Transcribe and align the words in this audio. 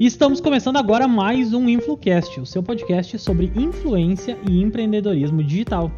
E 0.00 0.06
estamos 0.06 0.40
começando 0.40 0.76
agora 0.76 1.08
mais 1.08 1.52
um 1.52 1.68
InfluCast, 1.68 2.38
o 2.38 2.46
seu 2.46 2.62
podcast 2.62 3.18
sobre 3.18 3.50
influência 3.56 4.38
e 4.48 4.62
empreendedorismo 4.62 5.42
digital. 5.42 5.90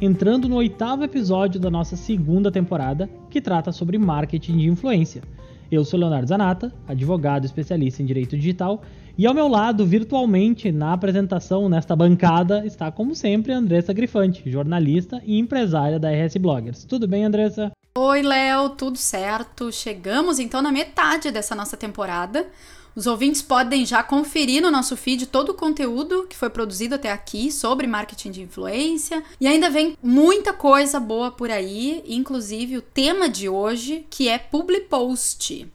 Entrando 0.00 0.48
no 0.48 0.56
oitavo 0.56 1.04
episódio 1.04 1.60
da 1.60 1.70
nossa 1.70 1.94
segunda 1.94 2.50
temporada, 2.50 3.08
que 3.30 3.40
trata 3.40 3.70
sobre 3.70 3.96
marketing 3.96 4.56
de 4.56 4.68
influência. 4.68 5.22
Eu 5.70 5.84
sou 5.84 6.00
Leonardo 6.00 6.26
Zanata, 6.26 6.74
advogado 6.88 7.44
especialista 7.44 8.02
em 8.02 8.06
direito 8.06 8.36
digital, 8.36 8.82
e 9.16 9.24
ao 9.24 9.32
meu 9.32 9.46
lado, 9.46 9.86
virtualmente, 9.86 10.72
na 10.72 10.92
apresentação 10.92 11.68
nesta 11.68 11.94
bancada, 11.94 12.66
está, 12.66 12.90
como 12.90 13.14
sempre, 13.14 13.52
Andressa 13.52 13.92
Grifante, 13.92 14.50
jornalista 14.50 15.22
e 15.24 15.38
empresária 15.38 16.00
da 16.00 16.10
RS 16.10 16.38
Bloggers. 16.38 16.82
Tudo 16.82 17.06
bem, 17.06 17.24
Andressa? 17.24 17.70
Oi, 17.96 18.22
Léo, 18.22 18.70
tudo 18.70 18.98
certo? 18.98 19.70
Chegamos 19.70 20.40
então 20.40 20.60
na 20.60 20.72
metade 20.72 21.30
dessa 21.30 21.54
nossa 21.54 21.76
temporada. 21.76 22.48
Os 22.96 23.08
ouvintes 23.08 23.42
podem 23.42 23.84
já 23.84 24.04
conferir 24.04 24.62
no 24.62 24.70
nosso 24.70 24.96
feed 24.96 25.26
todo 25.26 25.48
o 25.50 25.54
conteúdo 25.54 26.26
que 26.28 26.36
foi 26.36 26.48
produzido 26.48 26.94
até 26.94 27.10
aqui 27.10 27.50
sobre 27.50 27.88
marketing 27.88 28.30
de 28.30 28.42
influência. 28.42 29.24
E 29.40 29.48
ainda 29.48 29.68
vem 29.68 29.98
muita 30.00 30.52
coisa 30.52 31.00
boa 31.00 31.32
por 31.32 31.50
aí, 31.50 32.04
inclusive 32.06 32.76
o 32.76 32.82
tema 32.82 33.28
de 33.28 33.48
hoje, 33.48 34.06
que 34.08 34.28
é 34.28 34.38
Public 34.38 34.86
Post. 34.86 35.66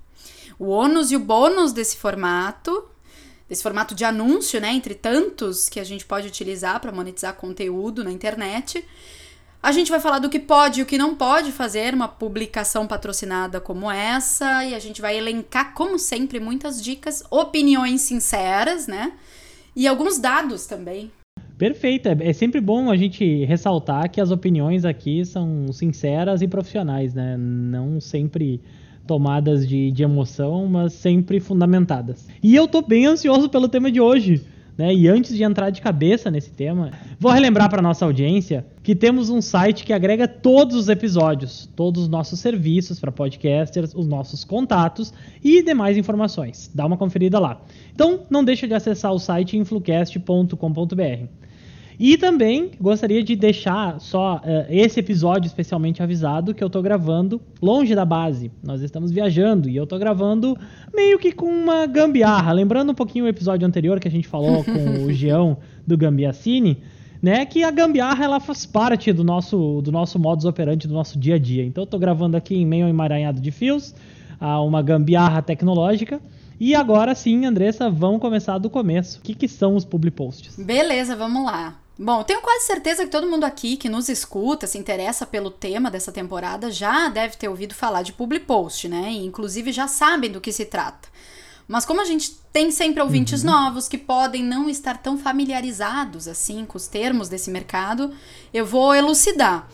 O 0.58 0.68
ônus 0.68 1.12
e 1.12 1.18
o 1.18 1.20
bônus 1.20 1.74
desse 1.74 1.98
formato, 1.98 2.86
desse 3.50 3.64
formato 3.64 3.94
de 3.94 4.06
anúncio, 4.06 4.62
né, 4.62 4.72
entre 4.72 4.96
tantos 4.96 5.68
que 5.68 5.80
a 5.80 5.84
gente 5.84 6.06
pode 6.06 6.28
utilizar 6.28 6.80
para 6.80 6.92
monetizar 6.92 7.34
conteúdo 7.36 8.02
na 8.02 8.12
internet. 8.12 8.86
A 9.62 9.74
gente 9.74 9.92
vai 9.92 10.00
falar 10.00 10.20
do 10.20 10.30
que 10.30 10.40
pode 10.40 10.80
e 10.80 10.84
o 10.84 10.86
que 10.86 10.98
não 10.98 11.16
pode 11.16 11.52
fazer 11.52 11.94
uma 11.94 12.08
publicação 12.08 12.88
patrocinada 12.88 13.60
como 13.60 13.92
essa, 13.92 14.64
e 14.64 14.74
a 14.74 14.80
gente 14.80 15.02
vai 15.02 15.18
elencar, 15.18 15.74
como 15.74 16.00
sempre, 16.00 16.40
muitas 16.40 16.82
dicas, 16.82 17.22
opiniões 17.30 18.00
sinceras, 18.02 18.88
né? 18.88 19.12
E 19.76 19.86
alguns 19.86 20.18
dados 20.18 20.66
também. 20.66 21.12
Perfeito, 21.58 22.08
é, 22.08 22.18
é 22.22 22.32
sempre 22.32 22.62
bom 22.62 22.90
a 22.90 22.96
gente 22.96 23.44
ressaltar 23.44 24.10
que 24.10 24.22
as 24.22 24.32
opiniões 24.32 24.86
aqui 24.86 25.26
são 25.26 25.74
sinceras 25.74 26.42
e 26.42 26.48
profissionais, 26.48 27.14
né? 27.14 27.36
Não 27.38 28.00
sempre 28.00 28.62
tomadas 29.06 29.68
de, 29.68 29.92
de 29.92 30.04
emoção, 30.04 30.68
mas 30.68 30.94
sempre 30.94 31.42
fundamentadas. 31.42 32.30
E 32.42 32.56
eu 32.56 32.66
tô 32.66 32.82
bem 32.82 33.08
ansioso 33.08 33.50
pelo 33.50 33.68
tema 33.68 33.92
de 33.92 34.00
hoje. 34.00 34.42
Né? 34.80 34.96
E 34.96 35.10
antes 35.10 35.36
de 35.36 35.44
entrar 35.44 35.72
de 35.72 35.82
cabeça 35.82 36.32
nesse 36.32 36.52
tema, 36.52 36.92
vou 37.20 37.34
relembrar 37.34 37.70
para 37.70 37.82
nossa 37.82 38.06
audiência 38.06 38.66
que 38.82 38.96
temos 38.96 39.30
um 39.30 39.42
site 39.42 39.84
que 39.84 39.92
agrega 39.92 40.26
todos 40.26 40.74
os 40.74 40.88
episódios, 40.88 41.70
todos 41.76 42.04
os 42.04 42.08
nossos 42.08 42.40
serviços 42.40 42.98
para 42.98 43.12
podcasters, 43.12 43.94
os 43.94 44.08
nossos 44.08 44.46
contatos 44.46 45.14
e 45.44 45.62
demais 45.62 45.98
informações. 45.98 46.72
Dá 46.74 46.86
uma 46.86 46.96
conferida 46.96 47.38
lá. 47.40 47.62
Então, 47.94 48.22
não 48.30 48.42
deixe 48.42 48.68
de 48.68 48.74
acessar 48.74 49.12
o 49.12 49.20
site 49.20 49.58
influcast.com.br. 49.58 51.49
E 52.00 52.18
também 52.18 52.72
gostaria 52.80 53.22
de 53.22 53.36
deixar 53.36 54.00
só 54.00 54.38
uh, 54.38 54.66
esse 54.70 55.02
episódio 55.02 55.48
especialmente 55.48 56.02
avisado 56.02 56.54
que 56.54 56.64
eu 56.64 56.68
estou 56.68 56.82
gravando 56.82 57.42
longe 57.62 57.94
da 57.94 58.06
base. 58.06 58.50
Nós 58.64 58.82
estamos 58.82 59.12
viajando 59.12 59.68
e 59.68 59.76
eu 59.76 59.84
estou 59.84 60.00
gravando 60.00 60.58
meio 60.96 61.20
que 61.20 61.34
com 61.34 61.48
uma 61.48 61.86
gambiarra. 61.86 62.54
Lembrando 62.54 62.94
um 62.94 62.96
pouquinho 62.96 63.26
o 63.26 63.28
episódio 63.28 63.68
anterior 63.68 64.00
que 64.00 64.08
a 64.08 64.12
gente 64.12 64.30
falou 64.30 64.64
com 64.66 65.04
o 65.04 65.12
Geão 65.12 65.58
do 65.86 65.98
Gambiacine, 65.98 66.78
né? 67.22 67.46
Que 67.46 67.66
a 67.66 67.72
gambiarra 67.72 68.24
ela 68.24 68.40
faz 68.40 68.66
parte 68.66 69.12
do 69.12 69.26
nosso, 69.26 69.82
do 69.82 69.92
nosso 69.92 70.18
modus 70.18 70.46
operandi, 70.46 70.88
do 70.88 70.94
nosso 70.94 71.20
dia 71.20 71.36
a 71.36 71.40
dia. 71.40 71.66
Então 71.66 71.82
eu 71.82 71.86
estou 71.86 72.00
gravando 72.00 72.38
aqui 72.38 72.56
em 72.56 72.66
meio 72.66 72.88
emaranhado 72.88 73.42
de 73.42 73.52
fios, 73.52 73.94
uh, 74.40 74.66
uma 74.66 74.82
gambiarra 74.82 75.42
tecnológica. 75.42 76.22
E 76.58 76.74
agora 76.74 77.14
sim, 77.14 77.46
Andressa, 77.46 77.90
vamos 77.90 78.22
começar 78.22 78.58
do 78.58 78.70
começo. 78.70 79.20
O 79.20 79.22
que, 79.22 79.36
que 79.36 79.50
são 79.50 79.76
os 79.76 79.84
public 79.84 80.16
posts? 80.16 80.56
Beleza, 80.56 81.14
vamos 81.14 81.44
lá. 81.44 81.89
Bom, 82.02 82.24
tenho 82.24 82.40
quase 82.40 82.66
certeza 82.66 83.04
que 83.04 83.12
todo 83.12 83.30
mundo 83.30 83.44
aqui 83.44 83.76
que 83.76 83.90
nos 83.90 84.08
escuta, 84.08 84.66
se 84.66 84.78
interessa 84.78 85.26
pelo 85.26 85.52
tema 85.52 85.92
dessa 85.92 86.14
temporada, 86.14 86.72
já 86.72 87.10
deve 87.10 87.36
ter 87.36 87.50
ouvido 87.50 87.76
falar 87.76 88.04
de 88.04 88.14
public 88.14 88.46
post, 88.46 88.88
né? 88.88 89.12
E 89.12 89.26
inclusive 89.26 89.74
já 89.74 89.86
sabem 89.86 90.32
do 90.32 90.40
que 90.40 90.54
se 90.54 90.64
trata. 90.64 91.10
Mas 91.68 91.86
como 91.86 92.00
a 92.00 92.06
gente 92.06 92.40
tem 92.54 92.72
sempre 92.72 93.02
ouvintes 93.02 93.44
uhum. 93.44 93.52
novos 93.52 93.90
que 93.90 93.98
podem 93.98 94.42
não 94.42 94.70
estar 94.70 94.98
tão 94.98 95.18
familiarizados 95.18 96.26
assim 96.26 96.66
com 96.66 96.78
os 96.78 96.88
termos 96.88 97.28
desse 97.28 97.52
mercado, 97.52 98.14
eu 98.54 98.66
vou 98.66 98.96
elucidar. 98.96 99.68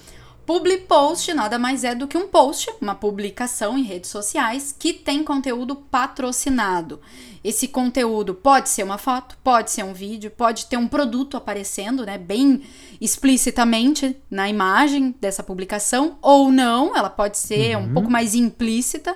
Public 0.48 0.86
post 0.86 1.32
nada 1.32 1.60
mais 1.60 1.84
é 1.84 1.94
do 1.94 2.08
que 2.08 2.18
um 2.18 2.28
post, 2.28 2.72
uma 2.82 2.96
publicação 2.96 3.78
em 3.78 3.84
redes 3.84 4.10
sociais 4.10 4.76
que 4.78 4.94
tem 4.94 5.24
conteúdo 5.24 5.76
patrocinado. 5.76 7.00
Esse 7.46 7.68
conteúdo 7.68 8.34
pode 8.34 8.70
ser 8.70 8.82
uma 8.82 8.98
foto, 8.98 9.38
pode 9.44 9.70
ser 9.70 9.84
um 9.84 9.94
vídeo, 9.94 10.32
pode 10.32 10.66
ter 10.66 10.78
um 10.78 10.88
produto 10.88 11.38
aparecendo, 11.38 12.04
né, 12.04 12.18
bem 12.18 12.64
explicitamente 13.00 14.18
na 14.32 14.50
imagem 14.50 15.14
dessa 15.22 15.44
publicação, 15.44 16.18
ou 16.24 16.52
não, 16.52 16.98
ela 16.98 17.08
pode 17.08 17.38
ser 17.38 17.78
uhum. 17.78 17.84
um 17.84 17.94
pouco 17.94 18.10
mais 18.10 18.34
implícita. 18.34 19.16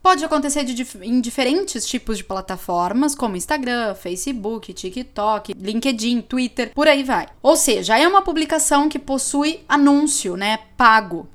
Pode 0.00 0.24
acontecer 0.24 0.62
de, 0.62 0.86
em 1.02 1.20
diferentes 1.20 1.84
tipos 1.84 2.16
de 2.16 2.22
plataformas, 2.22 3.16
como 3.16 3.36
Instagram, 3.36 3.96
Facebook, 3.96 4.72
TikTok, 4.72 5.52
LinkedIn, 5.58 6.20
Twitter, 6.20 6.72
por 6.72 6.86
aí 6.86 7.02
vai. 7.02 7.26
Ou 7.42 7.56
seja, 7.56 7.98
é 7.98 8.06
uma 8.06 8.22
publicação 8.22 8.88
que 8.88 9.00
possui 9.00 9.64
anúncio, 9.68 10.36
né, 10.36 10.60
pago. 10.76 11.28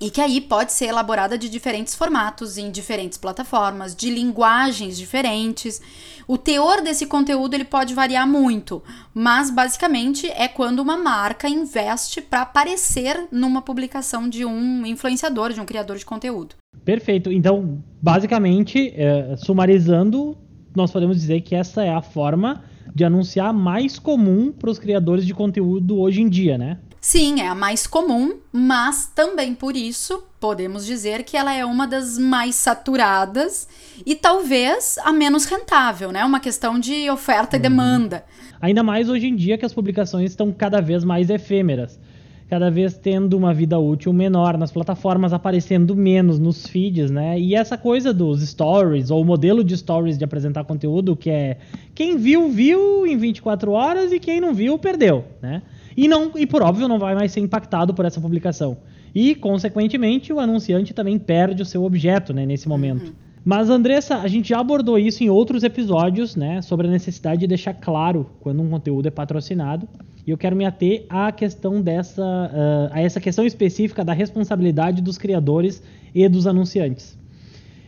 E 0.00 0.10
que 0.10 0.20
aí 0.20 0.40
pode 0.40 0.72
ser 0.72 0.86
elaborada 0.86 1.36
de 1.36 1.48
diferentes 1.48 1.94
formatos, 1.94 2.56
em 2.56 2.70
diferentes 2.70 3.18
plataformas, 3.18 3.96
de 3.96 4.10
linguagens 4.10 4.96
diferentes. 4.96 5.80
O 6.26 6.38
teor 6.38 6.82
desse 6.82 7.04
conteúdo 7.06 7.54
ele 7.54 7.64
pode 7.64 7.94
variar 7.94 8.26
muito, 8.28 8.80
mas 9.12 9.50
basicamente 9.50 10.28
é 10.28 10.46
quando 10.46 10.78
uma 10.78 10.96
marca 10.96 11.48
investe 11.48 12.20
para 12.20 12.42
aparecer 12.42 13.26
numa 13.32 13.60
publicação 13.60 14.28
de 14.28 14.44
um 14.44 14.86
influenciador, 14.86 15.52
de 15.52 15.60
um 15.60 15.64
criador 15.64 15.96
de 15.96 16.06
conteúdo. 16.06 16.54
Perfeito. 16.84 17.32
Então, 17.32 17.82
basicamente, 18.00 18.92
é, 18.94 19.36
sumarizando, 19.36 20.38
nós 20.76 20.92
podemos 20.92 21.16
dizer 21.16 21.40
que 21.40 21.56
essa 21.56 21.82
é 21.82 21.92
a 21.92 22.02
forma 22.02 22.62
de 22.94 23.04
anunciar 23.04 23.52
mais 23.52 23.98
comum 23.98 24.52
para 24.52 24.70
os 24.70 24.78
criadores 24.78 25.26
de 25.26 25.34
conteúdo 25.34 25.98
hoje 25.98 26.22
em 26.22 26.28
dia, 26.28 26.56
né? 26.56 26.78
Sim, 27.08 27.40
é 27.40 27.48
a 27.48 27.54
mais 27.54 27.86
comum, 27.86 28.34
mas 28.52 29.10
também 29.14 29.54
por 29.54 29.74
isso 29.74 30.24
podemos 30.38 30.84
dizer 30.84 31.22
que 31.22 31.38
ela 31.38 31.54
é 31.54 31.64
uma 31.64 31.86
das 31.86 32.18
mais 32.18 32.54
saturadas 32.54 33.66
e 34.04 34.14
talvez 34.14 34.98
a 34.98 35.10
menos 35.10 35.46
rentável, 35.46 36.12
né? 36.12 36.22
Uma 36.22 36.38
questão 36.38 36.78
de 36.78 37.08
oferta 37.08 37.56
uhum. 37.56 37.60
e 37.60 37.62
demanda. 37.62 38.24
Ainda 38.60 38.82
mais 38.82 39.08
hoje 39.08 39.26
em 39.26 39.34
dia 39.34 39.56
que 39.56 39.64
as 39.64 39.72
publicações 39.72 40.32
estão 40.32 40.52
cada 40.52 40.82
vez 40.82 41.02
mais 41.02 41.30
efêmeras 41.30 41.98
cada 42.46 42.70
vez 42.70 42.96
tendo 42.96 43.36
uma 43.36 43.52
vida 43.52 43.78
útil 43.78 44.10
menor, 44.10 44.56
nas 44.56 44.72
plataformas 44.72 45.34
aparecendo 45.34 45.94
menos 45.94 46.38
nos 46.38 46.66
feeds, 46.66 47.10
né? 47.10 47.38
E 47.38 47.54
essa 47.54 47.76
coisa 47.76 48.12
dos 48.12 48.40
stories, 48.40 49.10
ou 49.10 49.20
o 49.20 49.24
modelo 49.24 49.62
de 49.62 49.76
stories 49.76 50.16
de 50.16 50.24
apresentar 50.24 50.64
conteúdo, 50.64 51.14
que 51.14 51.28
é 51.28 51.58
quem 51.94 52.16
viu, 52.16 52.48
viu 52.48 53.06
em 53.06 53.18
24 53.18 53.70
horas 53.72 54.12
e 54.12 54.18
quem 54.18 54.40
não 54.40 54.54
viu, 54.54 54.78
perdeu, 54.78 55.26
né? 55.42 55.62
E, 55.98 56.06
não, 56.06 56.30
e 56.36 56.46
por 56.46 56.62
óbvio 56.62 56.86
não 56.86 56.96
vai 56.96 57.12
mais 57.12 57.32
ser 57.32 57.40
impactado 57.40 57.92
por 57.92 58.04
essa 58.04 58.20
publicação. 58.20 58.76
E, 59.12 59.34
consequentemente, 59.34 60.32
o 60.32 60.38
anunciante 60.38 60.94
também 60.94 61.18
perde 61.18 61.60
o 61.60 61.64
seu 61.64 61.82
objeto 61.82 62.32
né, 62.32 62.46
nesse 62.46 62.68
momento. 62.68 63.06
Uhum. 63.06 63.12
Mas, 63.44 63.68
Andressa, 63.68 64.18
a 64.18 64.28
gente 64.28 64.50
já 64.50 64.60
abordou 64.60 64.96
isso 64.96 65.24
em 65.24 65.28
outros 65.28 65.64
episódios, 65.64 66.36
né? 66.36 66.62
Sobre 66.62 66.86
a 66.86 66.90
necessidade 66.90 67.40
de 67.40 67.48
deixar 67.48 67.74
claro 67.74 68.30
quando 68.38 68.62
um 68.62 68.70
conteúdo 68.70 69.08
é 69.08 69.10
patrocinado. 69.10 69.88
E 70.24 70.30
eu 70.30 70.38
quero 70.38 70.54
me 70.54 70.64
ater 70.64 71.04
à 71.08 71.32
questão 71.32 71.82
dessa, 71.82 72.22
uh, 72.22 72.92
a 72.92 73.00
essa 73.00 73.18
questão 73.18 73.44
específica 73.44 74.04
da 74.04 74.12
responsabilidade 74.12 75.02
dos 75.02 75.18
criadores 75.18 75.82
e 76.14 76.28
dos 76.28 76.46
anunciantes. 76.46 77.18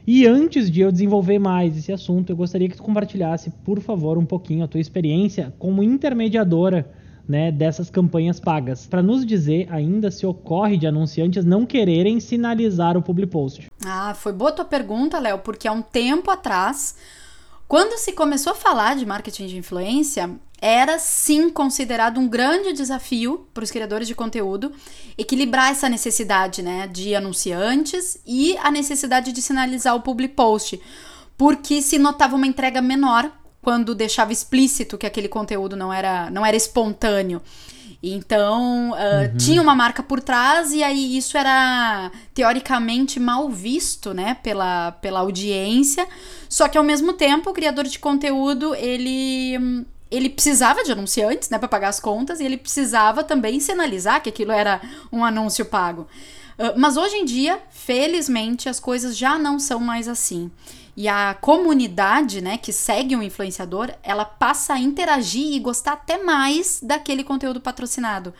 E 0.04 0.26
antes 0.26 0.68
de 0.68 0.80
eu 0.80 0.90
desenvolver 0.90 1.38
mais 1.38 1.76
esse 1.76 1.92
assunto, 1.92 2.30
eu 2.30 2.36
gostaria 2.36 2.68
que 2.68 2.76
tu 2.76 2.82
compartilhasse, 2.82 3.52
por 3.64 3.80
favor, 3.80 4.18
um 4.18 4.26
pouquinho 4.26 4.64
a 4.64 4.66
tua 4.66 4.80
experiência 4.80 5.54
como 5.60 5.80
intermediadora 5.80 6.98
né, 7.30 7.52
dessas 7.52 7.88
campanhas 7.88 8.40
pagas, 8.40 8.88
para 8.88 9.02
nos 9.02 9.24
dizer 9.24 9.68
ainda 9.70 10.10
se 10.10 10.26
ocorre 10.26 10.76
de 10.76 10.86
anunciantes 10.88 11.44
não 11.44 11.64
quererem 11.64 12.18
sinalizar 12.18 12.96
o 12.96 13.02
public 13.02 13.30
post. 13.30 13.70
Ah, 13.86 14.12
foi 14.14 14.32
boa 14.32 14.50
tua 14.50 14.64
pergunta, 14.64 15.20
Léo, 15.20 15.38
porque 15.38 15.68
há 15.68 15.72
um 15.72 15.80
tempo 15.80 16.28
atrás, 16.28 16.96
quando 17.68 17.96
se 17.98 18.12
começou 18.12 18.52
a 18.52 18.56
falar 18.56 18.96
de 18.96 19.06
marketing 19.06 19.46
de 19.46 19.56
influência, 19.56 20.28
era 20.60 20.98
sim 20.98 21.48
considerado 21.48 22.18
um 22.18 22.28
grande 22.28 22.72
desafio 22.72 23.46
para 23.54 23.62
os 23.62 23.70
criadores 23.70 24.08
de 24.08 24.14
conteúdo 24.14 24.72
equilibrar 25.16 25.70
essa 25.70 25.88
necessidade, 25.88 26.62
né, 26.62 26.88
de 26.88 27.14
anunciantes 27.14 28.20
e 28.26 28.56
a 28.58 28.72
necessidade 28.72 29.32
de 29.32 29.40
sinalizar 29.40 29.94
o 29.94 30.02
public 30.02 30.34
post, 30.34 30.80
porque 31.38 31.80
se 31.80 31.96
notava 31.96 32.34
uma 32.34 32.46
entrega 32.46 32.82
menor 32.82 33.30
quando 33.62 33.94
deixava 33.94 34.32
explícito 34.32 34.96
que 34.96 35.06
aquele 35.06 35.28
conteúdo 35.28 35.76
não 35.76 35.92
era, 35.92 36.30
não 36.30 36.44
era 36.44 36.56
espontâneo. 36.56 37.42
Então, 38.02 38.92
uh, 38.92 38.94
uhum. 38.94 39.36
tinha 39.36 39.60
uma 39.60 39.74
marca 39.74 40.02
por 40.02 40.20
trás 40.20 40.72
e 40.72 40.82
aí 40.82 41.18
isso 41.18 41.36
era 41.36 42.10
teoricamente 42.32 43.20
mal 43.20 43.50
visto, 43.50 44.14
né, 44.14 44.38
pela, 44.42 44.92
pela 44.92 45.20
audiência. 45.20 46.08
Só 46.48 46.66
que 46.66 46.78
ao 46.78 46.84
mesmo 46.84 47.12
tempo, 47.12 47.50
o 47.50 47.52
criador 47.52 47.84
de 47.84 47.98
conteúdo, 47.98 48.74
ele 48.74 49.84
ele 50.10 50.28
precisava 50.28 50.82
de 50.82 50.90
anunciantes, 50.90 51.50
né, 51.50 51.58
para 51.58 51.68
pagar 51.68 51.88
as 51.88 52.00
contas, 52.00 52.40
e 52.40 52.44
ele 52.44 52.56
precisava 52.56 53.22
também 53.22 53.60
sinalizar 53.60 54.20
que 54.20 54.28
aquilo 54.28 54.50
era 54.50 54.80
um 55.12 55.24
anúncio 55.24 55.64
pago. 55.64 56.08
Uh, 56.60 56.78
mas 56.78 56.98
hoje 56.98 57.16
em 57.16 57.24
dia, 57.24 57.58
felizmente, 57.70 58.68
as 58.68 58.78
coisas 58.78 59.16
já 59.16 59.38
não 59.38 59.58
são 59.58 59.80
mais 59.80 60.06
assim. 60.06 60.50
E 60.94 61.08
a 61.08 61.32
comunidade, 61.32 62.42
né, 62.42 62.58
que 62.58 62.70
segue 62.70 63.16
um 63.16 63.22
influenciador, 63.22 63.90
ela 64.02 64.26
passa 64.26 64.74
a 64.74 64.78
interagir 64.78 65.54
e 65.54 65.58
gostar 65.58 65.94
até 65.94 66.22
mais 66.22 66.78
daquele 66.82 67.24
conteúdo 67.24 67.62
patrocinado. 67.62 68.34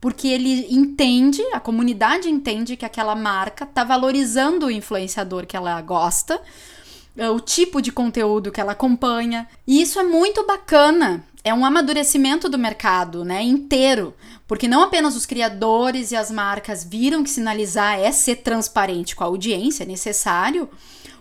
Porque 0.00 0.26
ele 0.26 0.66
entende, 0.70 1.42
a 1.52 1.60
comunidade 1.60 2.30
entende 2.30 2.78
que 2.78 2.86
aquela 2.86 3.14
marca 3.14 3.66
tá 3.66 3.84
valorizando 3.84 4.64
o 4.64 4.70
influenciador 4.70 5.46
que 5.46 5.56
ela 5.56 5.78
gosta, 5.82 6.40
eh, 7.14 7.28
o 7.28 7.38
tipo 7.38 7.82
de 7.82 7.92
conteúdo 7.92 8.50
que 8.50 8.62
ela 8.62 8.72
acompanha. 8.72 9.46
E 9.66 9.82
isso 9.82 9.98
é 10.00 10.02
muito 10.02 10.46
bacana. 10.46 11.22
É 11.46 11.54
um 11.54 11.64
amadurecimento 11.64 12.48
do 12.48 12.58
mercado, 12.58 13.24
né, 13.24 13.40
inteiro, 13.40 14.12
porque 14.48 14.66
não 14.66 14.82
apenas 14.82 15.14
os 15.14 15.24
criadores 15.24 16.10
e 16.10 16.16
as 16.16 16.28
marcas 16.28 16.82
viram 16.82 17.22
que 17.22 17.30
sinalizar 17.30 18.00
é 18.00 18.10
ser 18.10 18.38
transparente 18.42 19.14
com 19.14 19.22
a 19.22 19.28
audiência, 19.28 19.84
é 19.84 19.86
necessário, 19.86 20.68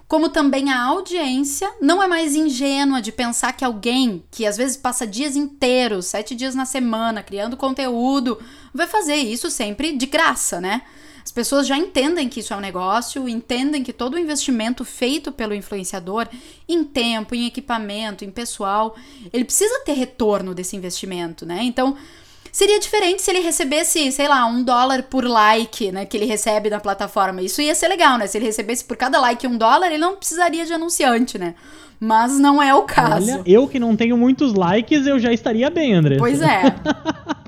como 0.08 0.28
também 0.30 0.72
a 0.72 0.82
audiência 0.82 1.72
não 1.80 2.02
é 2.02 2.08
mais 2.08 2.34
ingênua 2.34 3.04
de 3.04 3.12
pensar 3.12 3.54
que 3.54 3.64
alguém 3.64 4.24
que 4.32 4.48
às 4.48 4.58
vezes 4.58 4.76
passa 4.76 5.06
dias 5.06 5.36
inteiros, 5.36 6.08
sete 6.08 6.34
dias 6.34 6.56
na 6.56 6.66
semana, 6.66 7.22
criando 7.22 7.56
conteúdo, 7.56 8.40
vai 8.74 8.88
fazer 8.88 9.18
isso 9.18 9.52
sempre 9.52 9.96
de 9.96 10.08
graça, 10.08 10.60
né? 10.60 10.82
As 11.26 11.32
pessoas 11.32 11.66
já 11.66 11.76
entendem 11.76 12.30
que 12.30 12.40
isso 12.40 12.54
é 12.54 12.56
um 12.56 12.60
negócio, 12.60 13.28
entendem 13.28 13.84
que 13.84 13.92
todo 13.92 14.14
o 14.14 14.20
investimento 14.20 14.86
feito 14.86 15.32
pelo 15.32 15.56
influenciador 15.56 16.28
em 16.70 16.84
tempo, 16.84 17.34
em 17.34 17.48
equipamento, 17.48 18.24
em 18.24 18.30
pessoal, 18.30 18.96
ele 19.34 19.44
precisa 19.44 19.82
ter 19.84 19.94
retorno 19.94 20.54
desse 20.54 20.76
investimento, 20.76 21.44
né? 21.44 21.64
Então, 21.64 21.98
Seria 22.56 22.80
diferente 22.80 23.22
se 23.22 23.30
ele 23.30 23.42
recebesse, 23.42 24.14
sei 24.14 24.30
lá, 24.30 24.46
um 24.46 24.64
dólar 24.64 25.04
por 25.04 25.26
like, 25.26 25.92
né? 25.92 26.06
Que 26.06 26.16
ele 26.16 26.26
recebe 26.26 26.70
na 26.70 26.80
plataforma. 26.80 27.42
Isso 27.42 27.62
ia 27.62 27.76
ser 27.76 27.90
legal, 27.90 28.18
né? 28.18 28.28
Se 28.28 28.38
ele 28.38 28.46
recebesse 28.46 28.86
por 28.86 28.96
cada 28.96 29.20
like 29.20 29.46
um 29.46 29.58
dólar, 29.58 29.88
ele 29.88 29.98
não 29.98 30.16
precisaria 30.16 30.66
de 30.66 30.72
anunciante, 30.72 31.38
né? 31.38 31.54
Mas 32.00 32.40
não 32.40 32.64
é 32.64 32.74
o 32.74 32.84
caso. 32.84 33.30
Olha, 33.30 33.42
eu 33.46 33.68
que 33.68 33.78
não 33.78 33.94
tenho 33.94 34.16
muitos 34.16 34.54
likes, 34.54 35.06
eu 35.06 35.20
já 35.20 35.34
estaria 35.34 35.70
bem, 35.70 35.96
André. 35.96 36.16
Pois 36.18 36.42
é. 36.42 36.62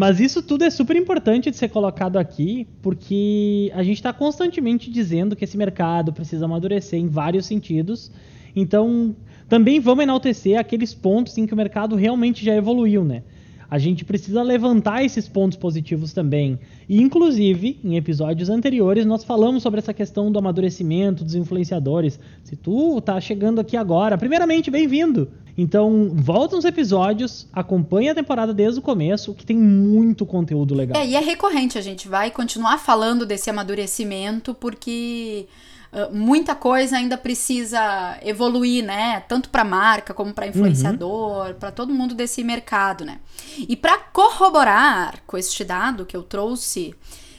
Mas 0.00 0.18
isso 0.18 0.42
tudo 0.42 0.64
é 0.64 0.70
super 0.70 0.96
importante 0.96 1.50
de 1.50 1.58
ser 1.58 1.68
colocado 1.68 2.16
aqui, 2.16 2.66
porque 2.80 3.70
a 3.74 3.82
gente 3.82 3.96
está 3.96 4.14
constantemente 4.14 4.90
dizendo 4.90 5.36
que 5.36 5.44
esse 5.44 5.58
mercado 5.58 6.10
precisa 6.10 6.46
amadurecer 6.46 6.98
em 6.98 7.06
vários 7.06 7.44
sentidos. 7.44 8.10
Então, 8.56 9.14
também 9.46 9.78
vamos 9.78 10.02
enaltecer 10.02 10.58
aqueles 10.58 10.94
pontos 10.94 11.36
em 11.36 11.44
que 11.46 11.52
o 11.52 11.56
mercado 11.56 11.96
realmente 11.96 12.42
já 12.42 12.56
evoluiu, 12.56 13.04
né? 13.04 13.24
a 13.70 13.78
gente 13.78 14.04
precisa 14.04 14.42
levantar 14.42 15.04
esses 15.04 15.28
pontos 15.28 15.56
positivos 15.56 16.12
também. 16.12 16.58
E, 16.88 17.00
inclusive, 17.00 17.78
em 17.84 17.96
episódios 17.96 18.50
anteriores, 18.50 19.06
nós 19.06 19.22
falamos 19.22 19.62
sobre 19.62 19.78
essa 19.78 19.94
questão 19.94 20.32
do 20.32 20.40
amadurecimento 20.40 21.22
dos 21.22 21.36
influenciadores. 21.36 22.18
Se 22.42 22.56
tu 22.56 23.00
tá 23.00 23.20
chegando 23.20 23.60
aqui 23.60 23.76
agora, 23.76 24.18
primeiramente, 24.18 24.72
bem-vindo! 24.72 25.30
Então, 25.56 26.10
volta 26.14 26.56
nos 26.56 26.64
episódios, 26.64 27.46
acompanhe 27.52 28.08
a 28.08 28.14
temporada 28.14 28.54
desde 28.54 28.80
o 28.80 28.82
começo, 28.82 29.34
que 29.34 29.44
tem 29.44 29.56
muito 29.56 30.24
conteúdo 30.24 30.74
legal. 30.74 31.00
É, 31.00 31.06
e 31.06 31.14
é 31.14 31.20
recorrente, 31.20 31.76
a 31.78 31.82
gente 31.82 32.08
vai 32.08 32.30
continuar 32.30 32.78
falando 32.78 33.26
desse 33.26 33.50
amadurecimento, 33.50 34.54
porque 34.54 35.46
ah, 35.92 36.08
muita 36.12 36.54
coisa 36.54 36.96
ainda 36.96 37.16
precisa 37.16 38.18
evoluir, 38.22 38.84
né? 38.84 39.20
Tanto 39.20 39.48
para 39.48 39.64
marca 39.64 40.14
como 40.14 40.32
para 40.32 40.46
influenciador, 40.46 41.48
uhum. 41.48 41.54
para 41.54 41.70
todo 41.70 41.92
mundo 41.92 42.14
desse 42.14 42.44
mercado, 42.44 43.04
né? 43.04 43.18
E 43.58 43.76
para 43.76 43.98
corroborar 43.98 45.20
com 45.26 45.36
este 45.36 45.64
dado 45.64 46.06
que 46.06 46.16
eu 46.16 46.22
trouxe 46.22 46.94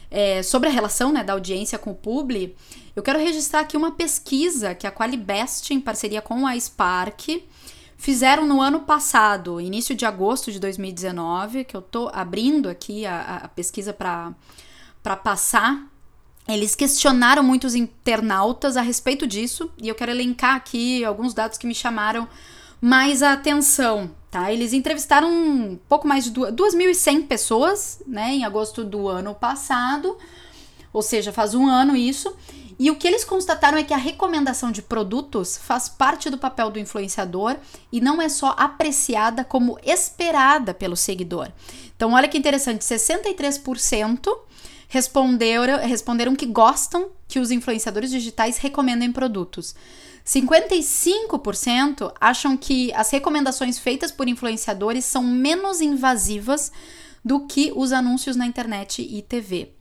é, 0.10 0.44
sobre 0.44 0.68
a 0.68 0.72
relação 0.72 1.12
né, 1.12 1.24
da 1.24 1.34
audiência 1.34 1.78
com 1.78 1.92
o 1.92 1.96
publi, 1.96 2.54
eu 2.94 3.02
quero 3.02 3.18
registrar 3.18 3.62
aqui 3.62 3.78
uma 3.78 3.92
pesquisa 3.92 4.76
que 4.76 4.86
a 4.86 4.92
Qualibest, 4.92 5.72
em 5.72 5.80
parceria 5.80 6.22
com 6.22 6.46
a 6.46 6.60
Spark, 6.60 7.42
fizeram 8.02 8.48
no 8.48 8.60
ano 8.60 8.80
passado, 8.80 9.62
início 9.62 9.94
de 9.94 10.08
agosto 10.08 10.52
de 10.52 10.60
2019, 10.60 11.66
que 11.66 11.78
eu 11.78 11.84
tô 11.84 12.10
abrindo 12.12 12.68
aqui 12.68 13.06
a, 13.06 13.42
a 13.44 13.48
pesquisa 13.48 13.94
para 13.94 15.16
passar 15.18 15.88
eles 16.48 16.74
questionaram 16.74 17.44
muitos 17.44 17.76
internautas 17.76 18.76
a 18.76 18.82
respeito 18.82 19.28
disso, 19.28 19.72
e 19.78 19.88
eu 19.88 19.94
quero 19.94 20.10
elencar 20.10 20.56
aqui 20.56 21.06
alguns 21.06 21.36
dados 21.36 21.60
que 21.60 21.68
me 21.68 21.76
chamaram 21.76 22.28
mais 22.82 23.22
a 23.22 23.34
atenção, 23.34 24.10
tá? 24.32 24.52
Eles 24.52 24.74
entrevistaram 24.74 25.32
um 25.32 25.80
pouco 25.88 26.08
mais 26.08 26.24
de 26.26 26.32
2.100 26.32 27.28
pessoas, 27.28 28.02
né, 28.08 28.34
em 28.34 28.44
agosto 28.44 28.84
do 28.84 29.08
ano 29.08 29.36
passado, 29.36 30.18
ou 30.92 31.04
seja, 31.04 31.32
faz 31.32 31.54
um 31.54 31.68
ano 31.68 31.96
isso, 31.96 32.36
e 32.84 32.90
o 32.90 32.96
que 32.96 33.08
eles 33.08 33.24
constataram 33.24 33.78
é 33.78 33.84
que 33.84 33.94
a 33.94 33.98
recomendação 33.98 34.72
de 34.72 34.82
produtos 34.82 35.56
faz 35.56 35.88
parte 35.88 36.32
do 36.32 36.38
papel 36.40 36.72
do 36.72 36.80
influenciador 36.80 37.56
e 37.92 38.02
não 38.02 38.20
é 38.20 38.28
só 38.28 38.56
apreciada 38.58 39.44
como 39.44 39.78
esperada 39.84 40.74
pelo 40.74 40.96
seguidor. 40.96 41.52
Então, 41.96 42.14
olha 42.14 42.28
que 42.28 42.40
interessante, 42.40 42.84
63% 42.84 44.36
responderam, 44.88 45.78
responderam 45.78 46.36
que 46.36 46.48
gostam 46.48 47.12
que 47.28 47.38
os 47.38 47.52
influenciadores 47.52 48.10
digitais 48.10 48.58
recomendem 48.58 49.12
produtos. 49.12 49.76
55% 50.26 52.12
acham 52.20 52.58
que 52.58 52.92
as 52.94 53.12
recomendações 53.12 53.78
feitas 53.78 54.12
por 54.12 54.28
influenciadores 54.28 55.06
são 55.06 55.22
menos 55.22 55.82
invasivas 55.82 56.72
do 57.24 57.42
que 57.46 57.72
os 57.76 57.92
anúncios 57.92 58.36
na 58.36 58.48
internet 58.48 59.04
e 59.04 59.22
TV. 59.22 59.72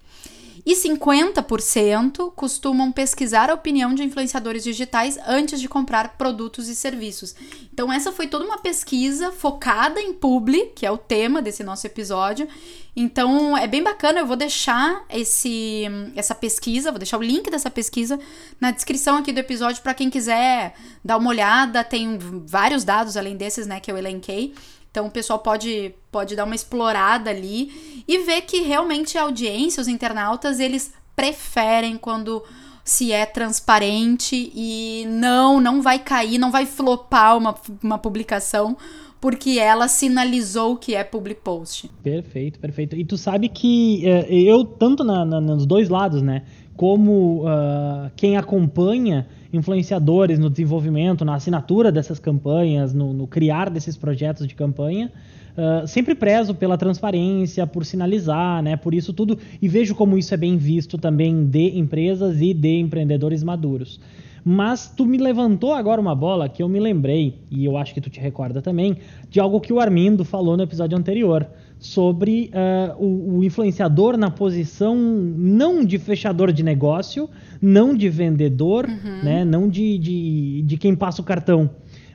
E 0.64 0.74
50% 0.74 2.32
costumam 2.34 2.92
pesquisar 2.92 3.50
a 3.50 3.54
opinião 3.54 3.94
de 3.94 4.02
influenciadores 4.02 4.62
digitais 4.62 5.18
antes 5.26 5.60
de 5.60 5.68
comprar 5.68 6.16
produtos 6.16 6.68
e 6.68 6.76
serviços. 6.76 7.34
Então, 7.72 7.92
essa 7.92 8.12
foi 8.12 8.26
toda 8.26 8.44
uma 8.44 8.58
pesquisa 8.58 9.32
focada 9.32 10.00
em 10.00 10.12
publi, 10.12 10.66
que 10.74 10.84
é 10.84 10.90
o 10.90 10.98
tema 10.98 11.40
desse 11.40 11.62
nosso 11.62 11.86
episódio. 11.86 12.48
Então, 12.94 13.56
é 13.56 13.66
bem 13.66 13.82
bacana. 13.82 14.20
Eu 14.20 14.26
vou 14.26 14.36
deixar 14.36 15.04
esse, 15.08 15.84
essa 16.14 16.34
pesquisa, 16.34 16.90
vou 16.90 16.98
deixar 16.98 17.18
o 17.18 17.22
link 17.22 17.50
dessa 17.50 17.70
pesquisa 17.70 18.18
na 18.60 18.70
descrição 18.70 19.16
aqui 19.16 19.32
do 19.32 19.38
episódio 19.38 19.82
para 19.82 19.94
quem 19.94 20.10
quiser 20.10 20.74
dar 21.04 21.16
uma 21.16 21.30
olhada. 21.30 21.82
Tem 21.84 22.18
vários 22.18 22.84
dados 22.84 23.16
além 23.16 23.36
desses, 23.36 23.66
né, 23.66 23.80
que 23.80 23.90
eu 23.90 23.96
elenquei. 23.96 24.52
Então 24.90 25.06
o 25.06 25.10
pessoal 25.10 25.38
pode, 25.38 25.94
pode 26.10 26.34
dar 26.34 26.44
uma 26.44 26.54
explorada 26.54 27.30
ali 27.30 28.02
e 28.06 28.18
ver 28.18 28.42
que 28.42 28.62
realmente 28.62 29.16
a 29.16 29.22
audiência, 29.22 29.80
os 29.80 29.88
internautas, 29.88 30.58
eles 30.58 30.92
preferem 31.14 31.96
quando 31.96 32.42
se 32.84 33.12
é 33.12 33.24
transparente 33.24 34.50
e 34.54 35.04
não, 35.06 35.60
não 35.60 35.80
vai 35.80 35.98
cair, 35.98 36.38
não 36.38 36.50
vai 36.50 36.66
flopar 36.66 37.36
uma, 37.36 37.54
uma 37.82 37.98
publicação 37.98 38.76
porque 39.20 39.58
ela 39.58 39.86
sinalizou 39.86 40.76
que 40.76 40.94
é 40.94 41.04
public 41.04 41.42
post. 41.42 41.88
Perfeito, 42.02 42.58
perfeito. 42.58 42.96
E 42.96 43.04
tu 43.04 43.18
sabe 43.18 43.48
que 43.48 44.04
é, 44.08 44.26
eu, 44.32 44.64
tanto 44.64 45.04
na, 45.04 45.24
na, 45.24 45.40
nos 45.40 45.66
dois 45.66 45.88
lados, 45.88 46.22
né, 46.22 46.42
como 46.74 47.44
uh, 47.44 48.10
quem 48.16 48.38
acompanha 48.38 49.28
influenciadores 49.52 50.38
no 50.38 50.48
desenvolvimento, 50.48 51.24
na 51.24 51.34
assinatura 51.34 51.90
dessas 51.90 52.18
campanhas, 52.18 52.94
no, 52.94 53.12
no 53.12 53.26
criar 53.26 53.70
desses 53.70 53.96
projetos 53.96 54.46
de 54.46 54.54
campanha. 54.54 55.10
Uh, 55.50 55.86
sempre 55.86 56.14
prezo 56.14 56.54
pela 56.54 56.78
transparência, 56.78 57.66
por 57.66 57.84
sinalizar, 57.84 58.62
né, 58.62 58.76
por 58.76 58.94
isso 58.94 59.12
tudo, 59.12 59.36
e 59.60 59.68
vejo 59.68 59.94
como 59.94 60.16
isso 60.16 60.32
é 60.32 60.36
bem 60.36 60.56
visto 60.56 60.96
também 60.96 61.44
de 61.44 61.76
empresas 61.78 62.40
e 62.40 62.54
de 62.54 62.78
empreendedores 62.78 63.42
maduros. 63.42 64.00
Mas 64.44 64.88
tu 64.88 65.04
me 65.04 65.18
levantou 65.18 65.74
agora 65.74 66.00
uma 66.00 66.14
bola 66.14 66.48
que 66.48 66.62
eu 66.62 66.68
me 66.68 66.80
lembrei, 66.80 67.34
e 67.50 67.64
eu 67.64 67.76
acho 67.76 67.92
que 67.92 68.00
tu 68.00 68.08
te 68.08 68.20
recorda 68.20 68.62
também, 68.62 68.96
de 69.28 69.40
algo 69.40 69.60
que 69.60 69.72
o 69.72 69.80
Armindo 69.80 70.24
falou 70.24 70.56
no 70.56 70.62
episódio 70.62 70.96
anterior, 70.96 71.46
sobre 71.80 72.50
uh, 72.52 73.02
o, 73.02 73.38
o, 73.38 73.44
influenciador 73.44 74.18
na 74.18 74.30
posição 74.30 74.94
não 74.94 75.82
de 75.82 75.98
fechador 75.98 76.52
de 76.52 76.62
negócio, 76.62 77.28
não 77.60 77.94
de 77.96 78.08
vendedor, 78.10 78.86
uhum. 78.86 79.24
né, 79.24 79.44
não 79.46 79.66
de, 79.66 79.96
de, 79.96 80.62
de 80.62 80.76
quem 80.76 80.94
passa 80.94 81.22
o 81.22 81.24
cartão, 81.24 81.70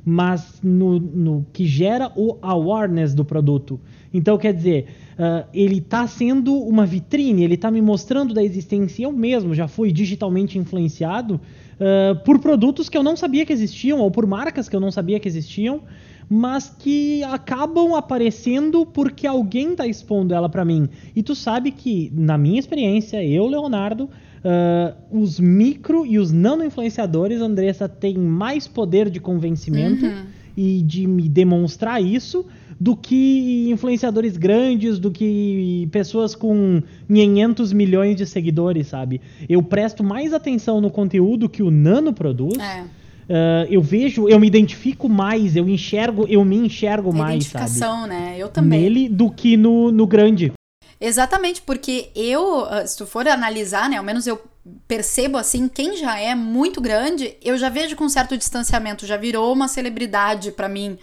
mas 0.05 0.59
no, 0.63 0.99
no 0.99 1.45
que 1.51 1.65
gera 1.65 2.11
o 2.15 2.37
awareness 2.43 3.15
do 3.15 3.25
produto. 3.25 3.79
Então, 4.13 4.37
quer 4.37 4.53
dizer, 4.53 4.85
uh, 5.17 5.47
ele 5.51 5.79
está 5.79 6.07
sendo 6.07 6.55
uma 6.55 6.85
vitrine, 6.85 7.43
ele 7.43 7.55
está 7.55 7.71
me 7.71 7.81
mostrando 7.81 8.35
da 8.35 8.43
existência. 8.43 9.03
Eu 9.03 9.11
mesmo 9.11 9.55
já 9.55 9.67
fui 9.67 9.91
digitalmente 9.91 10.59
influenciado 10.59 11.41
uh, 11.79 12.23
por 12.23 12.37
produtos 12.37 12.87
que 12.87 12.97
eu 12.97 13.03
não 13.03 13.17
sabia 13.17 13.45
que 13.45 13.51
existiam, 13.51 13.99
ou 13.99 14.11
por 14.11 14.27
marcas 14.27 14.69
que 14.69 14.75
eu 14.75 14.79
não 14.79 14.91
sabia 14.91 15.19
que 15.19 15.27
existiam, 15.27 15.81
mas 16.29 16.73
que 16.77 17.23
acabam 17.23 17.95
aparecendo 17.95 18.85
porque 18.85 19.27
alguém 19.27 19.71
está 19.71 19.85
expondo 19.87 20.33
ela 20.33 20.49
para 20.49 20.65
mim. 20.65 20.89
E 21.15 21.21
tu 21.21 21.35
sabe 21.35 21.71
que, 21.71 22.11
na 22.13 22.37
minha 22.37 22.59
experiência, 22.59 23.23
eu, 23.23 23.47
Leonardo, 23.47 24.05
uh, 24.05 24.95
os 25.11 25.39
micro 25.39 26.05
e 26.05 26.19
os 26.19 26.31
nano 26.31 26.63
influenciadores, 26.63 27.41
Andressa, 27.41 27.87
têm 27.87 28.17
mais 28.17 28.67
poder 28.67 29.09
de 29.09 29.19
convencimento 29.19 30.05
uhum. 30.05 30.25
e 30.55 30.81
de 30.81 31.07
me 31.07 31.27
demonstrar 31.27 32.01
isso 32.01 32.45
do 32.79 32.95
que 32.95 33.69
influenciadores 33.69 34.35
grandes, 34.35 34.99
do 34.99 35.09
que 35.09 35.87
pessoas 35.91 36.35
com 36.35 36.83
500 37.07 37.71
milhões 37.71 38.15
de 38.17 38.25
seguidores, 38.25 38.87
sabe? 38.87 39.21
Eu 39.47 39.63
presto 39.63 40.03
mais 40.03 40.33
atenção 40.33 40.81
no 40.81 40.91
conteúdo 40.91 41.47
que 41.47 41.63
o 41.63 41.71
Nano 41.71 42.13
produz. 42.13 42.57
É. 42.57 42.83
Uh, 43.29 43.65
eu 43.69 43.81
vejo, 43.81 44.29
eu 44.29 44.39
me 44.39 44.47
identifico 44.47 45.09
mais, 45.09 45.55
eu 45.55 45.67
enxergo, 45.67 46.25
eu 46.27 46.43
me 46.45 46.57
enxergo 46.57 47.13
mais, 47.13 47.35
identificação, 47.35 48.01
sabe? 48.01 48.09
né? 48.09 48.35
Eu 48.37 48.49
também. 48.49 48.81
Nele 48.81 49.09
do 49.09 49.31
que 49.31 49.57
no, 49.57 49.91
no 49.91 50.05
grande. 50.05 50.51
Exatamente, 50.99 51.61
porque 51.61 52.09
eu, 52.15 52.65
ah, 52.65 52.85
se 52.85 52.97
tu 52.97 53.05
for 53.05 53.27
analisar, 53.27 53.89
né, 53.89 53.97
ao 53.97 54.03
menos 54.03 54.25
eu 54.25 54.41
percebo 54.87 55.37
assim, 55.37 55.67
quem 55.67 55.97
já 55.97 56.17
é 56.17 56.33
muito 56.33 56.79
grande, 56.79 57.35
eu 57.43 57.57
já 57.57 57.67
vejo 57.67 57.95
com 57.95 58.07
certo 58.07 58.37
distanciamento, 58.37 59.05
já 59.05 59.17
virou 59.17 59.51
uma 59.51 59.67
celebridade 59.67 60.51
para 60.51 60.69
mim 60.69 60.97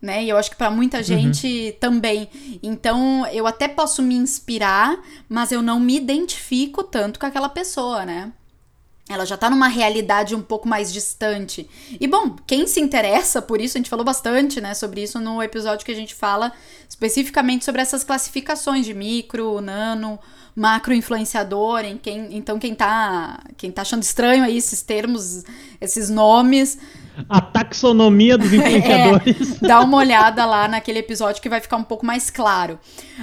né? 0.00 0.22
E 0.24 0.28
eu 0.28 0.36
acho 0.36 0.50
que 0.50 0.56
para 0.56 0.70
muita 0.70 0.98
uhum. 0.98 1.02
gente 1.02 1.46
uhum. 1.46 1.72
também. 1.80 2.28
Então, 2.62 3.26
eu 3.28 3.46
até 3.46 3.66
posso 3.68 4.02
me 4.02 4.14
inspirar, 4.14 4.96
mas 5.28 5.52
eu 5.52 5.62
não 5.62 5.80
me 5.80 5.96
identifico 5.96 6.82
tanto 6.82 7.18
com 7.18 7.26
aquela 7.26 7.48
pessoa, 7.48 8.04
né? 8.04 8.32
Ela 9.08 9.24
já 9.24 9.36
tá 9.36 9.48
numa 9.48 9.68
realidade 9.68 10.34
um 10.34 10.42
pouco 10.42 10.68
mais 10.68 10.92
distante. 10.92 11.68
E 12.00 12.06
bom, 12.08 12.34
quem 12.46 12.66
se 12.66 12.80
interessa 12.80 13.40
por 13.40 13.60
isso, 13.60 13.76
a 13.76 13.78
gente 13.78 13.90
falou 13.90 14.04
bastante, 14.04 14.60
né, 14.60 14.74
sobre 14.74 15.02
isso 15.02 15.20
no 15.20 15.40
episódio 15.42 15.86
que 15.86 15.92
a 15.92 15.96
gente 15.96 16.14
fala 16.14 16.52
especificamente 16.88 17.64
sobre 17.64 17.82
essas 17.82 18.04
classificações 18.04 18.86
de 18.86 18.94
micro, 18.94 19.60
nano, 19.60 20.18
macro 20.54 20.94
influenciador, 20.94 21.80
em 21.80 21.98
quem, 21.98 22.34
então 22.36 22.58
quem 22.58 22.74
tá, 22.74 23.40
quem 23.56 23.70
tá 23.70 23.82
achando 23.82 24.02
estranho 24.02 24.44
aí 24.44 24.56
esses 24.56 24.80
termos, 24.82 25.44
esses 25.80 26.08
nomes, 26.08 26.78
a 27.28 27.40
taxonomia 27.40 28.36
dos 28.36 28.52
influenciadores. 28.52 29.62
É, 29.62 29.66
dá 29.68 29.80
uma 29.80 29.98
olhada 29.98 30.44
lá 30.44 30.68
naquele 30.68 30.98
episódio 30.98 31.40
que 31.40 31.48
vai 31.48 31.60
ficar 31.60 31.76
um 31.76 31.84
pouco 31.84 32.04
mais 32.04 32.30
claro. 32.30 32.78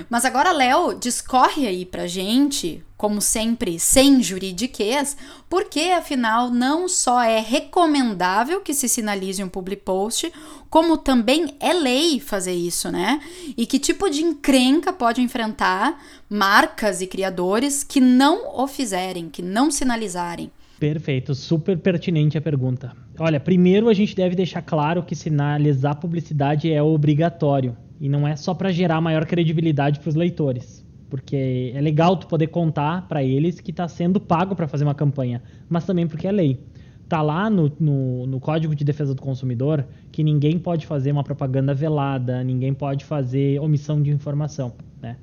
Mas 0.09 0.25
agora, 0.25 0.51
Léo, 0.51 0.95
discorre 0.95 1.67
aí 1.67 1.85
pra 1.85 2.07
gente, 2.07 2.83
como 2.97 3.21
sempre, 3.21 3.79
sem 3.79 4.23
juridiquês, 4.23 5.15
porque 5.49 5.91
afinal 5.95 6.49
não 6.49 6.87
só 6.87 7.21
é 7.21 7.39
recomendável 7.39 8.61
que 8.61 8.73
se 8.73 8.89
sinalize 8.89 9.43
um 9.43 9.49
public 9.49 9.83
post, 9.83 10.31
como 10.69 10.97
também 10.97 11.55
é 11.59 11.73
lei 11.73 12.19
fazer 12.19 12.53
isso, 12.53 12.91
né? 12.91 13.19
E 13.57 13.65
que 13.65 13.79
tipo 13.79 14.09
de 14.09 14.21
encrenca 14.21 14.91
pode 14.91 15.21
enfrentar 15.21 16.01
marcas 16.29 17.01
e 17.01 17.07
criadores 17.07 17.83
que 17.83 17.99
não 17.99 18.59
o 18.59 18.67
fizerem, 18.67 19.29
que 19.29 19.41
não 19.41 19.69
sinalizarem. 19.69 20.51
Perfeito, 20.79 21.33
super 21.33 21.77
pertinente 21.77 22.37
a 22.37 22.41
pergunta. 22.41 22.91
Olha, 23.17 23.39
primeiro 23.39 23.89
a 23.89 23.93
gente 23.93 24.15
deve 24.15 24.35
deixar 24.35 24.61
claro 24.61 25.03
que 25.03 25.15
sinalizar 25.15 25.95
publicidade 25.99 26.71
é 26.71 26.81
obrigatório 26.81 27.77
e 28.01 28.09
não 28.09 28.27
é 28.27 28.35
só 28.35 28.53
para 28.53 28.71
gerar 28.71 28.99
maior 28.99 29.25
credibilidade 29.25 29.99
para 29.99 30.09
os 30.09 30.15
leitores, 30.15 30.85
porque 31.09 31.71
é 31.73 31.79
legal 31.79 32.17
tu 32.17 32.27
poder 32.27 32.47
contar 32.47 33.07
para 33.07 33.23
eles 33.23 33.61
que 33.61 33.71
está 33.71 33.87
sendo 33.87 34.19
pago 34.19 34.55
para 34.55 34.67
fazer 34.67 34.83
uma 34.83 34.95
campanha, 34.95 35.41
mas 35.69 35.85
também 35.85 36.07
porque 36.07 36.27
é 36.27 36.31
lei. 36.31 36.59
Tá 37.07 37.21
lá 37.21 37.49
no, 37.49 37.71
no, 37.79 38.25
no, 38.25 38.39
Código 38.39 38.73
de 38.73 38.83
Defesa 38.83 39.13
do 39.13 39.21
Consumidor 39.21 39.85
que 40.11 40.23
ninguém 40.23 40.57
pode 40.57 40.85
fazer 40.87 41.11
uma 41.11 41.23
propaganda 41.23 41.73
velada, 41.73 42.43
ninguém 42.43 42.73
pode 42.73 43.05
fazer 43.05 43.59
omissão 43.59 44.01
de 44.01 44.09
informação, 44.09 44.73
né? 45.01 45.17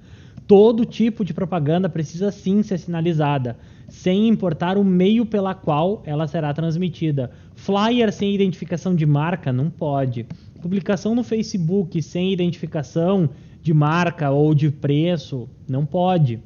Todo 0.46 0.84
tipo 0.84 1.24
de 1.24 1.32
propaganda 1.32 1.88
precisa 1.88 2.32
sim 2.32 2.62
ser 2.62 2.78
sinalizada 2.78 3.56
sem 3.88 4.28
importar 4.28 4.76
o 4.76 4.84
meio 4.84 5.24
pela 5.24 5.54
qual 5.54 6.02
ela 6.04 6.26
será 6.26 6.52
transmitida. 6.52 7.30
Flyer 7.54 8.12
sem 8.12 8.34
identificação 8.34 8.94
de 8.94 9.06
marca 9.06 9.52
não 9.52 9.70
pode. 9.70 10.26
Publicação 10.60 11.14
no 11.14 11.22
Facebook 11.22 12.02
sem 12.02 12.32
identificação 12.32 13.30
de 13.62 13.74
marca 13.74 14.30
ou 14.30 14.54
de 14.54 14.70
preço 14.70 15.48
não 15.68 15.84
pode. 15.86 16.40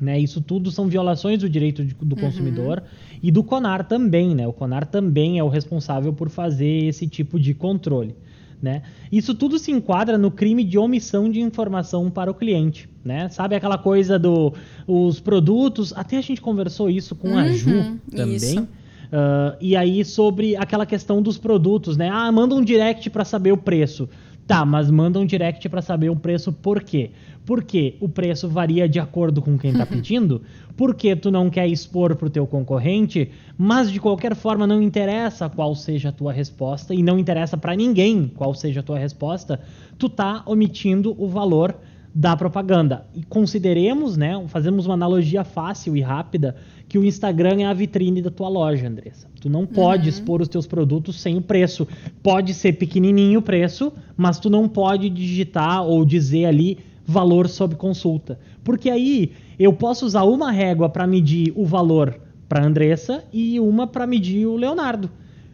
Né? 0.00 0.18
Isso 0.18 0.40
tudo 0.40 0.70
são 0.70 0.88
violações 0.88 1.38
do 1.38 1.48
direito 1.48 1.84
de, 1.84 1.94
do 1.94 2.14
uhum. 2.16 2.22
consumidor 2.22 2.82
e 3.22 3.30
do 3.30 3.42
CONAR 3.42 3.86
também. 3.86 4.34
Né? 4.34 4.46
O 4.46 4.52
CONAR 4.52 4.86
também 4.86 5.38
é 5.38 5.44
o 5.44 5.48
responsável 5.48 6.12
por 6.12 6.28
fazer 6.28 6.84
esse 6.84 7.06
tipo 7.06 7.40
de 7.40 7.54
controle. 7.54 8.14
Né? 8.60 8.82
Isso 9.12 9.34
tudo 9.34 9.58
se 9.58 9.70
enquadra 9.70 10.16
no 10.16 10.30
crime 10.30 10.64
de 10.64 10.78
omissão 10.78 11.30
de 11.30 11.40
informação 11.40 12.10
para 12.10 12.30
o 12.30 12.34
cliente. 12.34 12.88
Né? 13.04 13.28
Sabe 13.28 13.54
aquela 13.54 13.78
coisa 13.78 14.18
do 14.18 14.52
os 14.86 15.20
produtos? 15.20 15.92
Até 15.94 16.18
a 16.18 16.22
gente 16.22 16.40
conversou 16.40 16.90
isso 16.90 17.14
com 17.14 17.28
uhum, 17.28 17.38
a 17.38 17.48
Ju 17.52 17.98
também. 18.10 18.68
Uh, 19.06 19.56
e 19.60 19.76
aí 19.76 20.04
sobre 20.04 20.56
aquela 20.56 20.84
questão 20.84 21.22
dos 21.22 21.38
produtos, 21.38 21.96
né? 21.96 22.10
Ah, 22.12 22.30
manda 22.32 22.56
um 22.56 22.62
direct 22.62 23.08
para 23.08 23.24
saber 23.24 23.52
o 23.52 23.56
preço. 23.56 24.08
Tá, 24.46 24.64
mas 24.64 24.88
manda 24.90 25.18
um 25.18 25.26
direct 25.26 25.68
para 25.68 25.82
saber 25.82 26.08
o 26.08 26.14
preço 26.14 26.52
por 26.52 26.80
quê? 26.82 27.10
Porque 27.44 27.96
o 28.00 28.08
preço 28.08 28.48
varia 28.48 28.88
de 28.88 29.00
acordo 29.00 29.42
com 29.42 29.58
quem 29.58 29.72
está 29.72 29.84
pedindo, 29.86 30.40
porque 30.76 31.16
tu 31.16 31.32
não 31.32 31.50
quer 31.50 31.66
expor 31.66 32.14
para 32.14 32.28
o 32.28 32.30
teu 32.30 32.46
concorrente, 32.46 33.30
mas 33.58 33.90
de 33.90 33.98
qualquer 33.98 34.36
forma 34.36 34.64
não 34.64 34.80
interessa 34.80 35.48
qual 35.48 35.74
seja 35.74 36.10
a 36.10 36.12
tua 36.12 36.32
resposta 36.32 36.94
e 36.94 37.02
não 37.02 37.18
interessa 37.18 37.56
para 37.56 37.74
ninguém 37.74 38.30
qual 38.36 38.54
seja 38.54 38.80
a 38.80 38.82
tua 38.84 38.98
resposta, 38.98 39.60
tu 39.98 40.08
tá 40.08 40.42
omitindo 40.46 41.14
o 41.18 41.26
valor 41.28 41.74
da 42.16 42.34
propaganda. 42.34 43.06
E 43.14 43.22
consideremos, 43.22 44.16
né, 44.16 44.42
fazemos 44.46 44.86
uma 44.86 44.94
analogia 44.94 45.44
fácil 45.44 45.94
e 45.94 46.00
rápida, 46.00 46.56
que 46.88 46.98
o 46.98 47.04
Instagram 47.04 47.60
é 47.60 47.66
a 47.66 47.74
vitrine 47.74 48.22
da 48.22 48.30
tua 48.30 48.48
loja, 48.48 48.88
Andressa. 48.88 49.28
Tu 49.38 49.50
não 49.50 49.66
pode 49.66 50.04
uhum. 50.04 50.08
expor 50.08 50.40
os 50.40 50.48
teus 50.48 50.66
produtos 50.66 51.20
sem 51.20 51.36
o 51.36 51.42
preço. 51.42 51.86
Pode 52.22 52.54
ser 52.54 52.72
pequenininho 52.72 53.40
o 53.40 53.42
preço, 53.42 53.92
mas 54.16 54.38
tu 54.38 54.48
não 54.48 54.66
pode 54.66 55.10
digitar 55.10 55.84
ou 55.84 56.06
dizer 56.06 56.46
ali 56.46 56.78
valor 57.04 57.50
sob 57.50 57.74
consulta. 57.74 58.38
Porque 58.64 58.88
aí 58.88 59.32
eu 59.58 59.74
posso 59.74 60.06
usar 60.06 60.24
uma 60.24 60.50
régua 60.50 60.88
para 60.88 61.06
medir 61.06 61.52
o 61.54 61.66
valor 61.66 62.18
para 62.48 62.64
Andressa 62.64 63.24
e 63.30 63.60
uma 63.60 63.86
para 63.86 64.06
medir 64.06 64.46
o 64.46 64.56
Leonardo. 64.56 65.10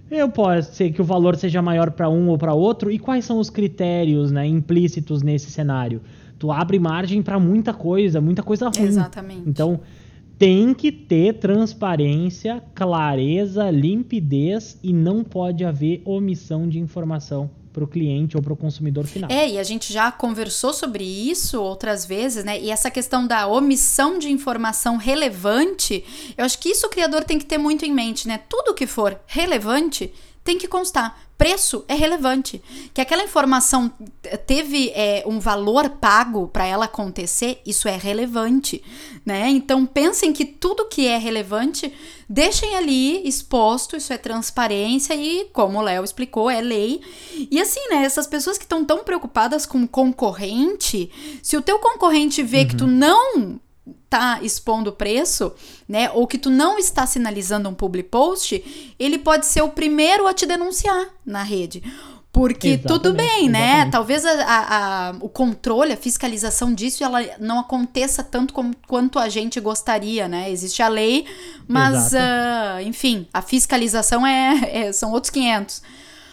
Eu 0.08 0.28
posso 0.28 0.74
ser 0.74 0.92
que 0.92 1.00
o 1.00 1.04
valor 1.04 1.34
seja 1.34 1.60
maior 1.60 1.90
para 1.90 2.08
um 2.08 2.28
ou 2.28 2.38
para 2.38 2.54
outro. 2.54 2.88
E 2.88 3.00
quais 3.00 3.24
são 3.24 3.40
os 3.40 3.50
critérios 3.50 4.30
né, 4.30 4.46
implícitos 4.46 5.22
nesse 5.22 5.50
cenário? 5.50 6.00
Tu 6.42 6.50
abre 6.50 6.76
margem 6.76 7.22
para 7.22 7.38
muita 7.38 7.72
coisa, 7.72 8.20
muita 8.20 8.42
coisa 8.42 8.68
ruim. 8.68 8.88
Exatamente. 8.88 9.48
Então, 9.48 9.78
tem 10.36 10.74
que 10.74 10.90
ter 10.90 11.34
transparência, 11.34 12.60
clareza, 12.74 13.70
limpidez 13.70 14.76
e 14.82 14.92
não 14.92 15.22
pode 15.22 15.64
haver 15.64 16.02
omissão 16.04 16.68
de 16.68 16.80
informação 16.80 17.48
para 17.72 17.84
o 17.84 17.86
cliente 17.86 18.36
ou 18.36 18.42
para 18.42 18.52
o 18.52 18.56
consumidor 18.56 19.06
final. 19.06 19.30
É, 19.30 19.50
e 19.50 19.56
a 19.56 19.62
gente 19.62 19.92
já 19.92 20.10
conversou 20.10 20.72
sobre 20.72 21.04
isso 21.04 21.62
outras 21.62 22.04
vezes, 22.04 22.44
né? 22.44 22.60
E 22.60 22.72
essa 22.72 22.90
questão 22.90 23.24
da 23.24 23.46
omissão 23.46 24.18
de 24.18 24.28
informação 24.28 24.96
relevante, 24.96 26.04
eu 26.36 26.44
acho 26.44 26.58
que 26.58 26.70
isso 26.70 26.88
o 26.88 26.90
criador 26.90 27.22
tem 27.22 27.38
que 27.38 27.46
ter 27.46 27.56
muito 27.56 27.84
em 27.84 27.92
mente, 27.92 28.26
né? 28.26 28.40
Tudo 28.48 28.74
que 28.74 28.88
for 28.88 29.16
relevante 29.28 30.12
tem 30.44 30.58
que 30.58 30.66
constar. 30.66 31.18
Preço 31.38 31.84
é 31.88 31.94
relevante. 31.94 32.62
Que 32.94 33.00
aquela 33.00 33.24
informação 33.24 33.92
teve 34.46 34.90
é, 34.90 35.24
um 35.26 35.40
valor 35.40 35.90
pago 35.90 36.48
para 36.48 36.64
ela 36.64 36.84
acontecer, 36.84 37.60
isso 37.66 37.88
é 37.88 37.96
relevante, 37.96 38.82
né? 39.24 39.48
Então 39.48 39.84
pensem 39.84 40.32
que 40.32 40.44
tudo 40.44 40.88
que 40.88 41.06
é 41.06 41.18
relevante, 41.18 41.92
deixem 42.28 42.76
ali 42.76 43.26
exposto, 43.26 43.96
isso 43.96 44.12
é 44.12 44.18
transparência 44.18 45.14
e, 45.14 45.46
como 45.52 45.78
o 45.78 45.82
Léo 45.82 46.04
explicou, 46.04 46.48
é 46.48 46.60
lei. 46.60 47.00
E 47.50 47.60
assim, 47.60 47.80
né? 47.88 48.04
Essas 48.04 48.26
pessoas 48.26 48.56
que 48.56 48.64
estão 48.64 48.84
tão 48.84 49.02
preocupadas 49.02 49.66
com 49.66 49.86
concorrente, 49.86 51.10
se 51.42 51.56
o 51.56 51.62
teu 51.62 51.78
concorrente 51.78 52.42
vê 52.42 52.60
uhum. 52.60 52.68
que 52.68 52.76
tu 52.76 52.86
não 52.86 53.60
tá 54.08 54.38
expondo 54.42 54.90
o 54.90 54.92
preço, 54.92 55.52
né, 55.88 56.10
ou 56.10 56.26
que 56.26 56.38
tu 56.38 56.50
não 56.50 56.78
está 56.78 57.06
sinalizando 57.06 57.68
um 57.68 57.74
public 57.74 58.08
post, 58.08 58.94
ele 58.98 59.18
pode 59.18 59.46
ser 59.46 59.62
o 59.62 59.70
primeiro 59.70 60.26
a 60.26 60.34
te 60.34 60.46
denunciar 60.46 61.08
na 61.24 61.42
rede. 61.42 61.82
Porque 62.32 62.68
exatamente, 62.68 63.02
tudo 63.02 63.14
bem, 63.14 63.50
né? 63.50 63.66
Exatamente. 63.66 63.92
Talvez 63.92 64.24
a, 64.24 64.46
a, 64.48 65.14
o 65.20 65.28
controle, 65.28 65.92
a 65.92 65.96
fiscalização 65.98 66.72
disso, 66.72 67.04
ela 67.04 67.18
não 67.38 67.58
aconteça 67.60 68.24
tanto 68.24 68.54
como, 68.54 68.74
quanto 68.88 69.18
a 69.18 69.28
gente 69.28 69.60
gostaria, 69.60 70.26
né? 70.26 70.50
Existe 70.50 70.82
a 70.82 70.88
lei, 70.88 71.26
mas, 71.68 72.14
uh, 72.14 72.80
enfim, 72.86 73.28
a 73.34 73.42
fiscalização 73.42 74.26
é, 74.26 74.86
é, 74.86 74.92
são 74.92 75.12
outros 75.12 75.28
500. 75.30 75.82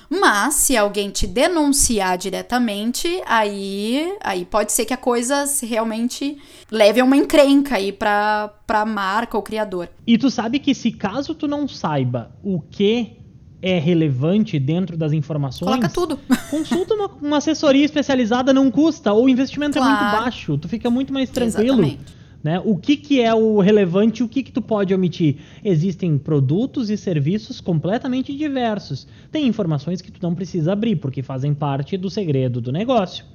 Mas 0.09 0.55
se 0.55 0.75
alguém 0.75 1.11
te 1.11 1.27
denunciar 1.27 2.17
diretamente, 2.17 3.21
aí, 3.27 4.15
aí 4.23 4.43
pode 4.43 4.71
ser 4.71 4.85
que 4.85 4.93
a 4.93 4.97
coisa 4.97 5.45
realmente 5.61 6.37
leve 6.71 6.99
a 6.99 7.03
uma 7.05 7.15
encrenca 7.15 7.75
aí 7.75 7.91
para 7.91 8.51
para 8.65 8.85
marca 8.85 9.37
ou 9.37 9.43
criador. 9.43 9.89
E 10.05 10.17
tu 10.17 10.29
sabe 10.29 10.59
que 10.59 10.73
se 10.73 10.91
caso 10.91 11.33
tu 11.33 11.47
não 11.47 11.67
saiba 11.67 12.31
o 12.43 12.59
que 12.59 13.17
é 13.61 13.77
relevante 13.77 14.57
dentro 14.57 14.95
das 14.97 15.11
informações. 15.11 15.69
Coloca 15.69 15.89
tudo. 15.89 16.19
Consulta 16.49 16.93
uma, 16.93 17.07
uma 17.21 17.37
assessoria 17.37 17.83
especializada, 17.83 18.53
não 18.53 18.71
custa, 18.71 19.11
ou 19.11 19.25
o 19.25 19.29
investimento 19.29 19.77
claro. 19.77 19.91
é 19.91 20.01
muito 20.01 20.23
baixo, 20.23 20.57
tu 20.57 20.67
fica 20.67 20.89
muito 20.89 21.13
mais 21.13 21.29
tranquilo. 21.29 21.81
Exatamente. 21.81 22.18
Né? 22.43 22.61
O 22.63 22.77
que, 22.77 22.95
que 22.95 23.21
é 23.21 23.33
o 23.33 23.59
relevante 23.59 24.21
e 24.21 24.23
o 24.23 24.29
que, 24.29 24.43
que 24.43 24.51
tu 24.51 24.61
pode 24.61 24.93
omitir? 24.93 25.37
Existem 25.63 26.17
produtos 26.17 26.89
e 26.89 26.95
serviços 26.95 27.59
completamente 27.59 28.35
diversos. 28.35 29.07
Tem 29.31 29.45
informações 29.45 30.01
que 30.01 30.11
tu 30.11 30.19
não 30.23 30.33
precisa 30.33 30.71
abrir, 30.71 30.95
porque 30.95 31.21
fazem 31.21 31.53
parte 31.53 31.97
do 31.97 32.09
segredo 32.09 32.61
do 32.61 32.71
negócio. 32.71 33.25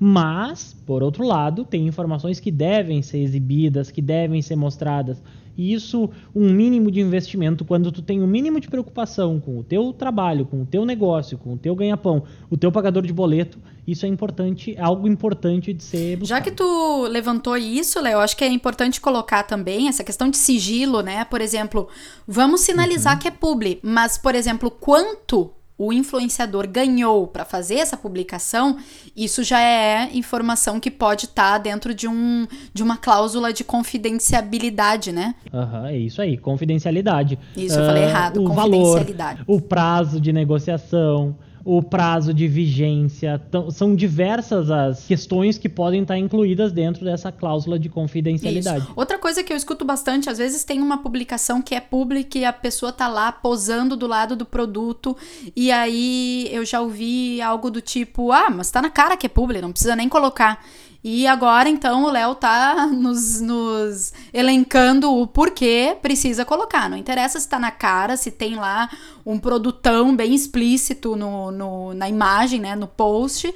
Mas, 0.00 0.76
por 0.86 1.02
outro 1.02 1.24
lado, 1.24 1.64
tem 1.64 1.86
informações 1.86 2.38
que 2.38 2.52
devem 2.52 3.02
ser 3.02 3.18
exibidas, 3.18 3.90
que 3.90 4.00
devem 4.00 4.40
ser 4.40 4.54
mostradas. 4.54 5.20
E 5.58 5.72
isso, 5.72 6.08
um 6.32 6.52
mínimo 6.52 6.88
de 6.88 7.00
investimento, 7.00 7.64
quando 7.64 7.90
tu 7.90 8.00
tem 8.00 8.22
um 8.22 8.28
mínimo 8.28 8.60
de 8.60 8.68
preocupação 8.68 9.40
com 9.40 9.58
o 9.58 9.64
teu 9.64 9.92
trabalho, 9.92 10.46
com 10.46 10.62
o 10.62 10.64
teu 10.64 10.86
negócio, 10.86 11.36
com 11.36 11.54
o 11.54 11.58
teu 11.58 11.74
ganha-pão, 11.74 12.22
o 12.48 12.56
teu 12.56 12.70
pagador 12.70 13.04
de 13.04 13.12
boleto, 13.12 13.58
isso 13.84 14.06
é 14.06 14.08
importante, 14.08 14.76
é 14.76 14.80
algo 14.80 15.08
importante 15.08 15.72
de 15.72 15.82
ser 15.82 16.16
buscado. 16.16 16.38
Já 16.38 16.40
que 16.40 16.52
tu 16.52 17.08
levantou 17.08 17.56
isso, 17.56 18.00
Léo, 18.00 18.20
acho 18.20 18.36
que 18.36 18.44
é 18.44 18.48
importante 18.48 19.00
colocar 19.00 19.42
também 19.42 19.88
essa 19.88 20.04
questão 20.04 20.30
de 20.30 20.36
sigilo, 20.36 21.00
né? 21.00 21.24
Por 21.24 21.40
exemplo, 21.40 21.88
vamos 22.26 22.60
sinalizar 22.60 23.14
uhum. 23.14 23.18
que 23.18 23.26
é 23.26 23.32
publi, 23.32 23.80
mas, 23.82 24.16
por 24.16 24.36
exemplo, 24.36 24.70
quanto 24.70 25.50
o 25.78 25.92
influenciador 25.92 26.66
ganhou 26.66 27.28
para 27.28 27.44
fazer 27.44 27.76
essa 27.76 27.96
publicação, 27.96 28.76
isso 29.16 29.44
já 29.44 29.60
é 29.60 30.10
informação 30.12 30.80
que 30.80 30.90
pode 30.90 31.26
estar 31.26 31.52
tá 31.52 31.58
dentro 31.58 31.94
de, 31.94 32.08
um, 32.08 32.48
de 32.74 32.82
uma 32.82 32.96
cláusula 32.96 33.52
de 33.52 33.62
confidencialidade, 33.62 35.12
né? 35.12 35.36
Aham, 35.54 35.80
uhum, 35.82 35.86
é 35.86 35.96
isso 35.96 36.20
aí, 36.20 36.36
confidencialidade. 36.36 37.38
Isso, 37.56 37.78
uh, 37.78 37.82
eu 37.82 37.86
falei 37.86 38.04
ah, 38.04 38.08
errado, 38.08 38.42
o 38.42 38.44
confidencialidade. 38.44 39.44
Valor, 39.44 39.56
o 39.56 39.60
prazo 39.60 40.20
de 40.20 40.32
negociação, 40.32 41.36
o 41.70 41.82
prazo 41.82 42.32
de 42.32 42.48
vigência. 42.48 43.38
Então, 43.46 43.70
são 43.70 43.94
diversas 43.94 44.70
as 44.70 45.04
questões 45.04 45.58
que 45.58 45.68
podem 45.68 46.00
estar 46.00 46.16
incluídas 46.16 46.72
dentro 46.72 47.04
dessa 47.04 47.30
cláusula 47.30 47.78
de 47.78 47.90
confidencialidade. 47.90 48.84
Isso. 48.84 48.92
Outra 48.96 49.18
coisa 49.18 49.42
que 49.42 49.52
eu 49.52 49.56
escuto 49.56 49.84
bastante, 49.84 50.30
às 50.30 50.38
vezes 50.38 50.64
tem 50.64 50.80
uma 50.80 51.02
publicação 51.02 51.60
que 51.60 51.74
é 51.74 51.80
pública 51.80 52.38
e 52.38 52.44
a 52.46 52.54
pessoa 52.54 52.90
tá 52.90 53.06
lá 53.06 53.30
posando 53.30 53.98
do 53.98 54.06
lado 54.06 54.34
do 54.34 54.46
produto 54.46 55.14
e 55.54 55.70
aí 55.70 56.48
eu 56.50 56.64
já 56.64 56.80
ouvi 56.80 57.38
algo 57.42 57.70
do 57.70 57.82
tipo: 57.82 58.32
"Ah, 58.32 58.48
mas 58.48 58.70
tá 58.70 58.80
na 58.80 58.88
cara 58.88 59.14
que 59.14 59.26
é 59.26 59.28
pública, 59.28 59.60
não 59.60 59.72
precisa 59.72 59.94
nem 59.94 60.08
colocar". 60.08 60.64
E 61.02 61.28
agora, 61.28 61.68
então, 61.68 62.04
o 62.04 62.10
Léo 62.10 62.34
tá 62.34 62.86
nos, 62.86 63.40
nos, 63.40 64.12
elencando 64.32 65.12
o 65.14 65.26
porquê 65.26 65.96
precisa 66.02 66.44
colocar. 66.44 66.90
Não 66.90 66.96
interessa 66.96 67.38
se 67.38 67.48
tá 67.48 67.58
na 67.58 67.70
cara, 67.70 68.16
se 68.16 68.30
tem 68.30 68.56
lá 68.56 68.90
um 69.24 69.38
produtão 69.38 70.14
bem 70.14 70.34
explícito 70.34 71.14
no, 71.14 71.52
no, 71.52 71.94
na 71.94 72.08
imagem, 72.08 72.60
né, 72.60 72.74
no 72.74 72.88
post. 72.88 73.52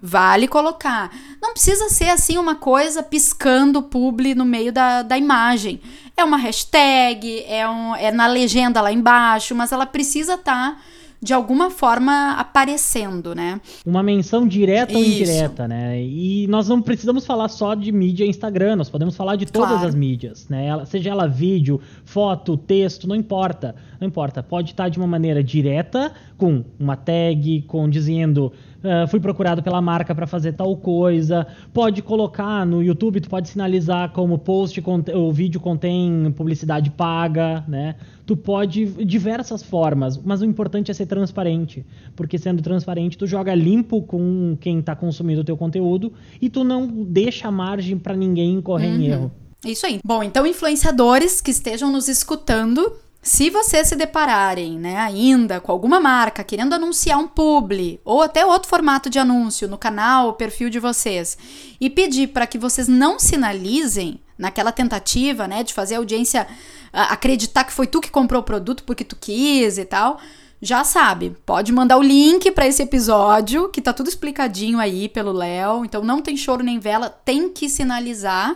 Vale 0.00 0.48
colocar. 0.48 1.10
Não 1.40 1.52
precisa 1.52 1.88
ser 1.90 2.08
assim 2.08 2.38
uma 2.38 2.54
coisa 2.54 3.02
piscando 3.02 3.82
publi 3.82 4.34
no 4.34 4.44
meio 4.44 4.72
da, 4.72 5.02
da 5.02 5.18
imagem. 5.18 5.80
É 6.16 6.24
uma 6.24 6.38
hashtag, 6.38 7.44
é, 7.46 7.68
um, 7.68 7.94
é 7.94 8.10
na 8.10 8.26
legenda 8.26 8.80
lá 8.80 8.90
embaixo, 8.90 9.54
mas 9.54 9.70
ela 9.70 9.84
precisa 9.84 10.34
estar. 10.34 10.72
Tá 10.72 10.80
de 11.24 11.32
alguma 11.32 11.70
forma 11.70 12.32
aparecendo, 12.32 13.34
né? 13.34 13.58
Uma 13.86 14.02
menção 14.02 14.46
direta 14.46 14.92
Isso. 14.92 15.00
ou 15.00 15.04
indireta, 15.06 15.66
né? 15.66 15.98
E 16.02 16.46
nós 16.48 16.68
não 16.68 16.82
precisamos 16.82 17.24
falar 17.24 17.48
só 17.48 17.74
de 17.74 17.90
mídia 17.90 18.26
Instagram, 18.26 18.76
nós 18.76 18.90
podemos 18.90 19.16
falar 19.16 19.36
de 19.36 19.46
todas 19.46 19.70
claro. 19.70 19.88
as 19.88 19.94
mídias, 19.94 20.46
né? 20.50 20.66
Ela, 20.66 20.84
seja 20.84 21.08
ela 21.08 21.26
vídeo, 21.26 21.80
foto, 22.04 22.58
texto, 22.58 23.08
não 23.08 23.16
importa. 23.16 23.74
Não 24.04 24.08
importa. 24.08 24.42
Pode 24.42 24.72
estar 24.72 24.90
de 24.90 24.98
uma 24.98 25.06
maneira 25.06 25.42
direta, 25.42 26.12
com 26.36 26.62
uma 26.78 26.94
tag, 26.94 27.62
com 27.62 27.88
dizendo 27.88 28.52
uh, 28.82 29.08
fui 29.08 29.18
procurado 29.18 29.62
pela 29.62 29.80
marca 29.80 30.14
para 30.14 30.26
fazer 30.26 30.52
tal 30.52 30.76
coisa. 30.76 31.46
Pode 31.72 32.02
colocar 32.02 32.66
no 32.66 32.82
YouTube, 32.82 33.18
tu 33.22 33.30
pode 33.30 33.48
sinalizar 33.48 34.10
como 34.12 34.38
post, 34.38 34.82
o 35.14 35.32
vídeo 35.32 35.58
contém 35.58 36.30
publicidade 36.36 36.90
paga, 36.90 37.64
né? 37.66 37.96
Tu 38.26 38.36
pode 38.36 38.84
diversas 39.06 39.62
formas, 39.62 40.18
mas 40.18 40.42
o 40.42 40.44
importante 40.44 40.90
é 40.90 40.94
ser 40.94 41.06
transparente, 41.06 41.84
porque 42.14 42.36
sendo 42.36 42.62
transparente 42.62 43.16
tu 43.16 43.26
joga 43.26 43.54
limpo 43.54 44.02
com 44.02 44.54
quem 44.60 44.80
está 44.80 44.94
consumindo 44.94 45.40
o 45.40 45.44
teu 45.44 45.56
conteúdo 45.56 46.12
e 46.42 46.50
tu 46.50 46.62
não 46.62 46.86
deixa 46.86 47.50
margem 47.50 47.98
para 47.98 48.14
ninguém 48.14 48.60
correr 48.60 48.88
uhum. 48.88 49.00
em 49.00 49.06
erro. 49.06 49.32
Isso 49.64 49.86
aí. 49.86 49.98
Bom, 50.04 50.22
então 50.22 50.46
influenciadores 50.46 51.40
que 51.40 51.50
estejam 51.50 51.90
nos 51.90 52.06
escutando, 52.06 52.92
se 53.24 53.48
vocês 53.48 53.88
se 53.88 53.96
depararem, 53.96 54.78
né, 54.78 54.98
ainda 54.98 55.58
com 55.58 55.72
alguma 55.72 55.98
marca 55.98 56.44
querendo 56.44 56.74
anunciar 56.74 57.18
um 57.18 57.26
publi 57.26 57.98
ou 58.04 58.20
até 58.20 58.44
outro 58.44 58.68
formato 58.68 59.08
de 59.08 59.18
anúncio 59.18 59.66
no 59.66 59.78
canal, 59.78 60.28
o 60.28 60.32
perfil 60.34 60.68
de 60.68 60.78
vocês, 60.78 61.38
e 61.80 61.88
pedir 61.88 62.28
para 62.28 62.46
que 62.46 62.58
vocês 62.58 62.86
não 62.86 63.18
sinalizem 63.18 64.20
naquela 64.36 64.70
tentativa, 64.70 65.48
né, 65.48 65.62
de 65.62 65.72
fazer 65.72 65.94
a 65.94 65.98
audiência 65.98 66.46
uh, 66.92 67.12
acreditar 67.12 67.64
que 67.64 67.72
foi 67.72 67.86
tu 67.86 67.98
que 67.98 68.10
comprou 68.10 68.42
o 68.42 68.44
produto 68.44 68.84
porque 68.84 69.04
tu 69.04 69.16
quis 69.16 69.78
e 69.78 69.86
tal, 69.86 70.20
já 70.60 70.84
sabe, 70.84 71.34
pode 71.46 71.72
mandar 71.72 71.96
o 71.96 72.02
link 72.02 72.50
para 72.50 72.66
esse 72.66 72.82
episódio, 72.82 73.70
que 73.70 73.80
tá 73.80 73.94
tudo 73.94 74.08
explicadinho 74.08 74.78
aí 74.78 75.08
pelo 75.08 75.32
Léo. 75.32 75.84
Então 75.84 76.02
não 76.02 76.22
tem 76.22 76.36
choro 76.36 76.62
nem 76.62 76.78
vela, 76.78 77.08
tem 77.08 77.48
que 77.48 77.68
sinalizar, 77.68 78.54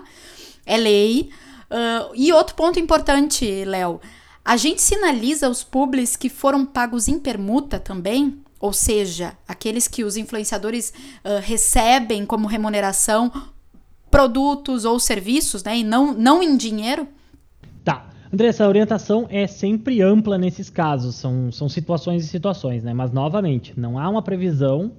é 0.67 0.77
lei. 0.77 1.31
Uh, 1.71 2.13
e 2.15 2.33
outro 2.33 2.55
ponto 2.55 2.79
importante, 2.79 3.65
Léo, 3.65 4.01
a 4.49 4.57
gente 4.57 4.81
sinaliza 4.81 5.47
os 5.47 5.63
publis 5.63 6.17
que 6.17 6.31
foram 6.31 6.65
pagos 6.65 7.07
em 7.07 7.19
permuta 7.19 7.79
também, 7.79 8.39
ou 8.59 8.73
seja, 8.73 9.35
aqueles 9.47 9.87
que 9.87 10.03
os 10.03 10.17
influenciadores 10.17 10.91
uh, 11.23 11.39
recebem 11.43 12.25
como 12.25 12.49
remuneração 12.49 13.31
produtos 14.11 14.87
ou 14.87 14.99
serviços, 14.99 15.63
né, 15.63 15.77
e 15.77 15.85
não, 15.85 16.15
não 16.15 16.43
em 16.43 16.57
dinheiro? 16.57 17.07
Tá. 17.85 18.09
André, 18.33 18.47
essa 18.47 18.67
orientação 18.67 19.27
é 19.29 19.47
sempre 19.47 20.01
ampla 20.01 20.39
nesses 20.39 20.71
casos, 20.71 21.17
são, 21.17 21.53
são 21.53 21.69
situações 21.69 22.25
e 22.25 22.29
situações, 22.29 22.83
né? 22.83 22.95
Mas, 22.95 23.13
novamente, 23.13 23.79
não 23.79 23.99
há 23.99 24.09
uma 24.09 24.23
previsão, 24.23 24.93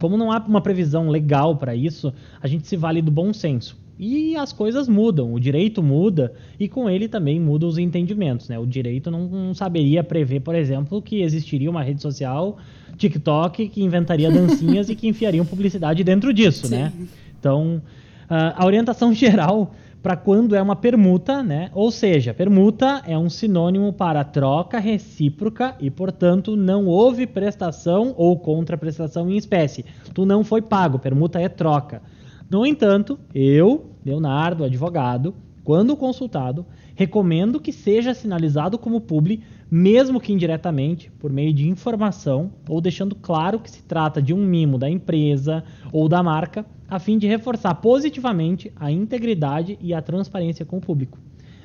como 0.00 0.16
não 0.16 0.32
há 0.32 0.38
uma 0.38 0.62
previsão 0.62 1.10
legal 1.10 1.58
para 1.58 1.76
isso, 1.76 2.10
a 2.40 2.46
gente 2.46 2.66
se 2.66 2.74
vale 2.74 3.02
do 3.02 3.10
bom 3.10 3.34
senso. 3.34 3.83
E 3.98 4.34
as 4.36 4.52
coisas 4.52 4.88
mudam, 4.88 5.32
o 5.32 5.38
direito 5.38 5.82
muda 5.82 6.32
e 6.58 6.68
com 6.68 6.90
ele 6.90 7.06
também 7.08 7.38
mudam 7.40 7.68
os 7.68 7.78
entendimentos. 7.78 8.48
Né? 8.48 8.58
O 8.58 8.66
direito 8.66 9.10
não, 9.10 9.28
não 9.28 9.54
saberia 9.54 10.02
prever, 10.02 10.40
por 10.40 10.54
exemplo, 10.54 11.00
que 11.00 11.22
existiria 11.22 11.70
uma 11.70 11.82
rede 11.82 12.02
social, 12.02 12.58
TikTok, 12.96 13.68
que 13.68 13.82
inventaria 13.82 14.30
dancinhas 14.32 14.88
e 14.88 14.96
que 14.96 15.06
enfiariam 15.06 15.46
publicidade 15.46 16.02
dentro 16.02 16.34
disso. 16.34 16.68
Né? 16.68 16.92
Então, 17.38 17.80
a 18.28 18.64
orientação 18.64 19.12
geral 19.14 19.72
para 20.02 20.16
quando 20.16 20.54
é 20.54 20.60
uma 20.60 20.76
permuta, 20.76 21.42
né? 21.42 21.70
Ou 21.72 21.90
seja, 21.90 22.34
permuta 22.34 23.02
é 23.06 23.16
um 23.16 23.30
sinônimo 23.30 23.90
para 23.90 24.22
troca 24.22 24.78
recíproca 24.78 25.74
e, 25.80 25.90
portanto, 25.90 26.54
não 26.56 26.84
houve 26.84 27.26
prestação 27.26 28.12
ou 28.18 28.38
contraprestação 28.38 29.30
em 29.30 29.36
espécie. 29.38 29.82
Tu 30.12 30.26
não 30.26 30.44
foi 30.44 30.60
pago, 30.60 30.98
permuta 30.98 31.40
é 31.40 31.48
troca. 31.48 32.02
No 32.50 32.66
entanto, 32.66 33.18
eu, 33.34 33.90
Leonardo, 34.04 34.64
advogado, 34.64 35.34
quando 35.64 35.96
consultado, 35.96 36.66
recomendo 36.94 37.58
que 37.58 37.72
seja 37.72 38.12
sinalizado 38.12 38.78
como 38.78 39.00
publi, 39.00 39.42
mesmo 39.70 40.20
que 40.20 40.32
indiretamente, 40.32 41.10
por 41.18 41.32
meio 41.32 41.52
de 41.52 41.68
informação 41.68 42.52
ou 42.68 42.80
deixando 42.80 43.14
claro 43.14 43.58
que 43.58 43.70
se 43.70 43.82
trata 43.82 44.20
de 44.20 44.34
um 44.34 44.44
mimo 44.44 44.78
da 44.78 44.90
empresa 44.90 45.64
ou 45.90 46.08
da 46.08 46.22
marca, 46.22 46.66
a 46.86 46.98
fim 46.98 47.16
de 47.16 47.26
reforçar 47.26 47.74
positivamente 47.76 48.70
a 48.76 48.92
integridade 48.92 49.78
e 49.80 49.94
a 49.94 50.02
transparência 50.02 50.66
com 50.66 50.76
o 50.76 50.80
público 50.80 51.18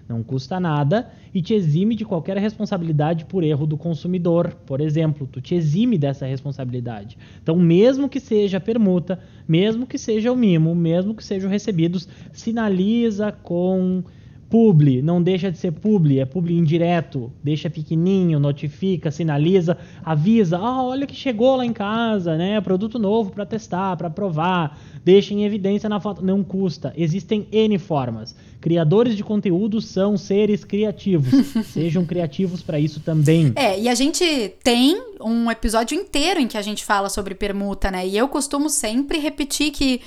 não 0.09 0.23
custa 0.23 0.59
nada 0.59 1.07
e 1.31 1.39
te 1.39 1.53
exime 1.53 1.95
de 1.95 2.03
qualquer 2.03 2.35
responsabilidade 2.37 3.25
por 3.25 3.43
erro 3.43 3.67
do 3.67 3.77
consumidor, 3.77 4.55
por 4.65 4.81
exemplo, 4.81 5.27
tu 5.31 5.39
te 5.39 5.53
exime 5.53 5.99
dessa 5.99 6.25
responsabilidade. 6.25 7.15
Então, 7.43 7.55
mesmo 7.55 8.09
que 8.09 8.19
seja 8.19 8.59
permuta, 8.59 9.19
mesmo 9.47 9.85
que 9.85 9.99
seja 9.99 10.31
o 10.31 10.35
mimo, 10.35 10.73
mesmo 10.73 11.13
que 11.13 11.23
sejam 11.23 11.47
recebidos, 11.47 12.09
sinaliza 12.33 13.31
com 13.31 14.03
Publi, 14.49 14.99
não 15.03 15.21
deixa 15.21 15.51
de 15.51 15.59
ser 15.59 15.71
publi, 15.71 16.19
é 16.19 16.25
publi 16.25 16.57
indireto, 16.57 17.31
deixa 17.43 17.69
pequenininho, 17.69 18.39
notifica, 18.39 19.12
sinaliza, 19.12 19.77
avisa, 20.03 20.57
ah, 20.57 20.83
olha 20.83 21.05
que 21.05 21.15
chegou 21.15 21.55
lá 21.55 21.63
em 21.63 21.71
casa, 21.71 22.35
né, 22.35 22.59
produto 22.59 22.97
novo 22.97 23.29
para 23.29 23.45
testar, 23.45 23.95
para 23.95 24.09
provar, 24.09 24.79
deixa 25.05 25.35
em 25.35 25.45
evidência 25.45 25.88
na 25.88 25.99
foto, 25.99 26.25
não 26.25 26.43
custa, 26.43 26.91
existem 26.97 27.47
N 27.51 27.77
formas. 27.77 28.35
Criadores 28.59 29.15
de 29.15 29.23
conteúdo 29.23 29.79
são 29.81 30.17
seres 30.17 30.65
criativos, 30.65 31.29
sejam 31.71 32.03
criativos 32.03 32.63
para 32.63 32.79
isso 32.79 33.01
também. 33.01 33.53
É, 33.55 33.79
e 33.79 33.88
a 33.88 33.93
gente 33.93 34.25
tem 34.63 34.99
um 35.21 35.51
episódio 35.51 35.95
inteiro 35.95 36.39
em 36.39 36.47
que 36.47 36.57
a 36.57 36.62
gente 36.63 36.83
fala 36.83 37.07
sobre 37.07 37.35
permuta, 37.35 37.91
né, 37.91 38.07
e 38.07 38.17
eu 38.17 38.27
costumo 38.27 38.67
sempre 38.67 39.19
repetir 39.19 39.69
que 39.69 40.01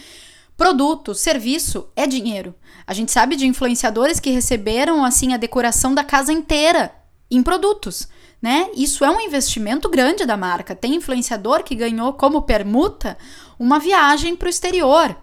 Produto, 0.62 1.12
serviço 1.12 1.88
é 1.96 2.06
dinheiro. 2.06 2.54
A 2.86 2.94
gente 2.94 3.10
sabe 3.10 3.34
de 3.34 3.48
influenciadores 3.48 4.20
que 4.20 4.30
receberam 4.30 5.04
assim 5.04 5.34
a 5.34 5.36
decoração 5.36 5.92
da 5.92 6.04
casa 6.04 6.32
inteira 6.32 6.94
em 7.28 7.42
produtos. 7.42 8.06
né? 8.40 8.68
Isso 8.72 9.04
é 9.04 9.10
um 9.10 9.20
investimento 9.20 9.88
grande 9.88 10.24
da 10.24 10.36
marca. 10.36 10.72
Tem 10.72 10.94
influenciador 10.94 11.64
que 11.64 11.74
ganhou 11.74 12.12
como 12.12 12.42
permuta 12.42 13.18
uma 13.58 13.80
viagem 13.80 14.36
para 14.36 14.46
o 14.46 14.50
exterior. 14.50 15.16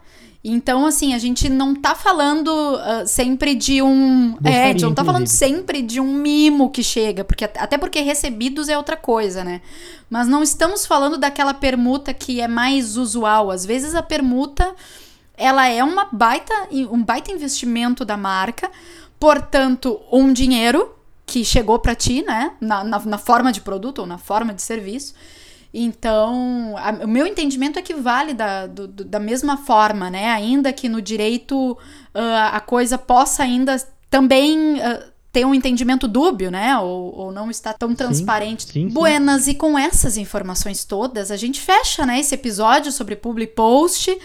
Então, 0.43 0.86
assim, 0.86 1.13
a 1.13 1.17
gente 1.17 1.47
não 1.47 1.73
tá 1.73 1.95
falando 1.95 2.49
uh, 2.49 3.08
sempre 3.08 3.56
de 3.56 3.82
um. 3.82 4.32
Gostaria, 4.32 4.58
é, 4.58 4.63
a 4.63 4.67
gente 4.67 4.84
não 4.84 4.93
tá 4.93 5.06
falando 5.06 5.23
inclusive. 5.23 5.54
sempre 5.54 5.82
de 5.82 6.02
um 6.02 6.13
mimo 6.13 6.69
que 6.69 6.84
chega, 6.84 7.23
porque 7.23 7.45
até 7.45 7.78
porque 7.78 8.02
recebidos 8.02 8.67
é 8.67 8.78
outra 8.78 8.97
coisa, 8.97 9.43
né? 9.43 9.62
Mas 10.10 10.28
não 10.28 10.43
estamos 10.43 10.86
falando 10.86 11.17
daquela 11.17 11.54
permuta 11.54 12.13
que 12.13 12.41
é 12.41 12.47
mais 12.47 12.97
usual. 12.97 13.49
Às 13.52 13.65
vezes 13.65 13.95
a 13.95 14.04
permuta 14.04 14.75
ela 15.39 15.67
é 15.67 15.84
uma 15.84 16.08
baita, 16.12 16.54
um 16.71 17.02
baita 17.02 17.32
investimento 17.32 18.04
da 18.04 18.17
marca, 18.17 18.69
portanto, 19.19 19.99
um 20.12 20.32
dinheiro 20.32 20.93
que 21.25 21.45
chegou 21.45 21.80
para 21.80 21.95
ti, 21.95 22.21
né? 22.21 22.52
Na, 22.60 22.84
na, 22.84 22.99
na 22.99 23.17
forma 23.17 23.52
de 23.52 23.62
produto 23.62 23.99
ou 23.99 24.06
na 24.06 24.17
forma 24.17 24.54
de 24.54 24.62
serviço. 24.62 25.13
Então, 25.73 26.75
a, 26.78 27.06
o 27.06 27.08
meu 27.08 27.28
entendimento 27.28 27.78
é 27.78 27.82
que 27.82 27.93
vale 27.93 28.34
da, 28.34 28.65
do, 28.65 28.88
do, 28.88 29.06
da 29.06 29.19
mesma 29.19 29.58
forma, 29.58 30.10
né? 30.10 30.30
Ainda 30.32 30.73
que 30.73 30.89
no 30.89 31.02
direito 31.02 31.73
uh, 31.73 32.52
a 32.52 32.60
coisa 32.60 32.97
possa 32.97 33.43
ainda 33.43 33.78
também 34.10 34.80
uh, 34.80 35.04
ter 35.32 35.45
um 35.45 35.54
entendimento 35.54 36.08
dúbio, 36.08 36.49
né? 36.49 36.78
Ou, 36.80 37.15
ou 37.15 37.32
não 37.32 37.52
está 37.52 37.73
tão 37.73 37.93
transparente. 37.93 38.63
sim, 38.63 38.71
sim. 38.71 38.89
Buenas, 38.89 39.47
e 39.47 39.54
com 39.54 39.78
essas 39.78 40.17
informações 40.17 40.84
todas, 40.84 41.30
a 41.30 41.38
gente 41.38 41.62
fecha 41.62 42.06
né, 42.06 42.19
esse 42.19 42.34
episódio 42.34 42.91
sobre 42.91 43.15
Public 43.15 43.54
Post. 43.54 44.17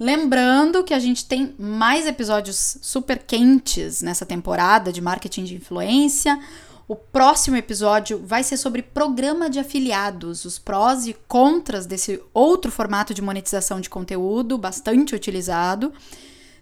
Lembrando 0.00 0.84
que 0.84 0.94
a 0.94 0.98
gente 1.00 1.24
tem 1.24 1.54
mais 1.58 2.06
episódios 2.06 2.78
super 2.80 3.18
quentes 3.18 4.00
nessa 4.00 4.24
temporada 4.24 4.92
de 4.92 5.00
marketing 5.00 5.42
de 5.42 5.56
influência. 5.56 6.38
O 6.86 6.94
próximo 6.94 7.56
episódio 7.56 8.22
vai 8.24 8.44
ser 8.44 8.56
sobre 8.58 8.80
programa 8.80 9.50
de 9.50 9.58
afiliados, 9.58 10.44
os 10.44 10.56
prós 10.56 11.06
e 11.08 11.16
contras 11.26 11.84
desse 11.84 12.22
outro 12.32 12.70
formato 12.70 13.12
de 13.12 13.20
monetização 13.20 13.80
de 13.80 13.90
conteúdo 13.90 14.56
bastante 14.56 15.16
utilizado. 15.16 15.92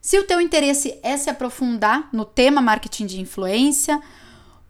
Se 0.01 0.18
o 0.18 0.25
teu 0.25 0.40
interesse 0.40 0.99
é 1.03 1.16
se 1.18 1.29
aprofundar 1.29 2.09
no 2.12 2.25
tema 2.25 2.62
marketing 2.62 3.05
de 3.05 3.20
influência, 3.20 4.01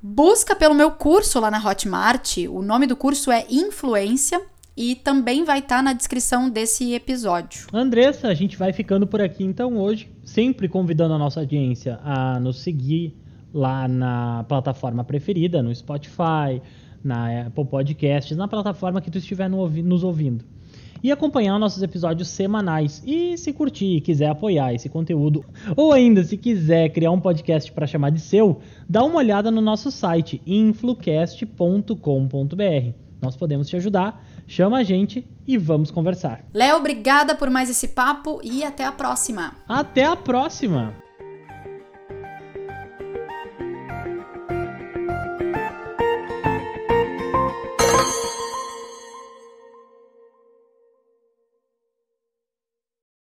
busca 0.03 0.57
pelo 0.57 0.75
meu 0.75 0.91
curso 0.91 1.39
lá 1.39 1.53
na 1.53 1.65
Hotmart. 1.65 2.39
O 2.51 2.63
nome 2.63 2.87
do 2.87 2.97
curso 2.97 3.31
é 3.31 3.47
Influência 3.49 4.43
e 4.77 4.95
também 4.95 5.45
vai 5.45 5.61
estar 5.61 5.77
tá 5.77 5.83
na 5.83 5.93
descrição 5.93 6.51
desse 6.51 6.93
episódio. 6.93 7.67
Andressa, 7.73 8.29
a 8.29 8.35
gente 8.35 8.57
vai 8.57 8.73
ficando 8.73 9.07
por 9.07 9.23
aqui 9.23 9.43
então 9.43 9.79
hoje, 9.79 10.11
sempre 10.25 10.69
convidando 10.69 11.15
a 11.15 11.19
nossa 11.19 11.41
audiência 11.41 11.99
a 12.05 12.39
nos 12.39 12.61
seguir 12.61 13.17
lá 13.55 13.89
na 13.89 14.45
plataforma 14.49 15.03
preferida, 15.03 15.63
no 15.63 15.75
Spotify, 15.75 16.61
na 17.03 17.47
Apple 17.47 17.65
Podcasts, 17.65 18.37
na 18.37 18.47
plataforma 18.47 19.01
que 19.01 19.11
tu 19.11 19.19
estiver 19.19 19.49
no, 19.49 19.69
nos 19.69 20.05
ouvindo. 20.05 20.45
E 21.03 21.13
acompanhar 21.13 21.59
nossos 21.59 21.83
episódios 21.83 22.29
semanais. 22.29 23.03
E 23.07 23.39
se 23.39 23.53
curtir 23.53 23.97
e 23.97 24.01
quiser 24.01 24.29
apoiar 24.29 24.75
esse 24.75 24.89
conteúdo, 24.89 25.45
ou 25.77 25.93
ainda 25.93 26.25
se 26.25 26.37
quiser 26.37 26.89
criar 26.89 27.13
um 27.13 27.21
podcast 27.21 27.71
para 27.71 27.87
chamar 27.87 28.11
de 28.11 28.21
seu, 28.21 28.61
dá 28.89 29.05
uma 29.05 29.19
olhada 29.19 29.51
no 29.51 29.61
nosso 29.61 29.91
site 29.91 30.43
influcast.com.br. 30.47 33.07
Nós 33.23 33.37
podemos 33.37 33.69
te 33.69 33.77
ajudar. 33.77 34.25
Chama 34.47 34.79
a 34.79 34.83
gente 34.83 35.27
e 35.47 35.59
vamos 35.59 35.91
conversar. 35.91 36.45
Léo, 36.55 36.77
obrigada 36.77 37.35
por 37.35 37.51
mais 37.51 37.69
esse 37.69 37.89
papo 37.89 38.41
e 38.43 38.65
até 38.65 38.85
a 38.85 38.93
próxima. 38.93 39.55
Até 39.69 40.05
a 40.05 40.17
próxima! 40.17 41.06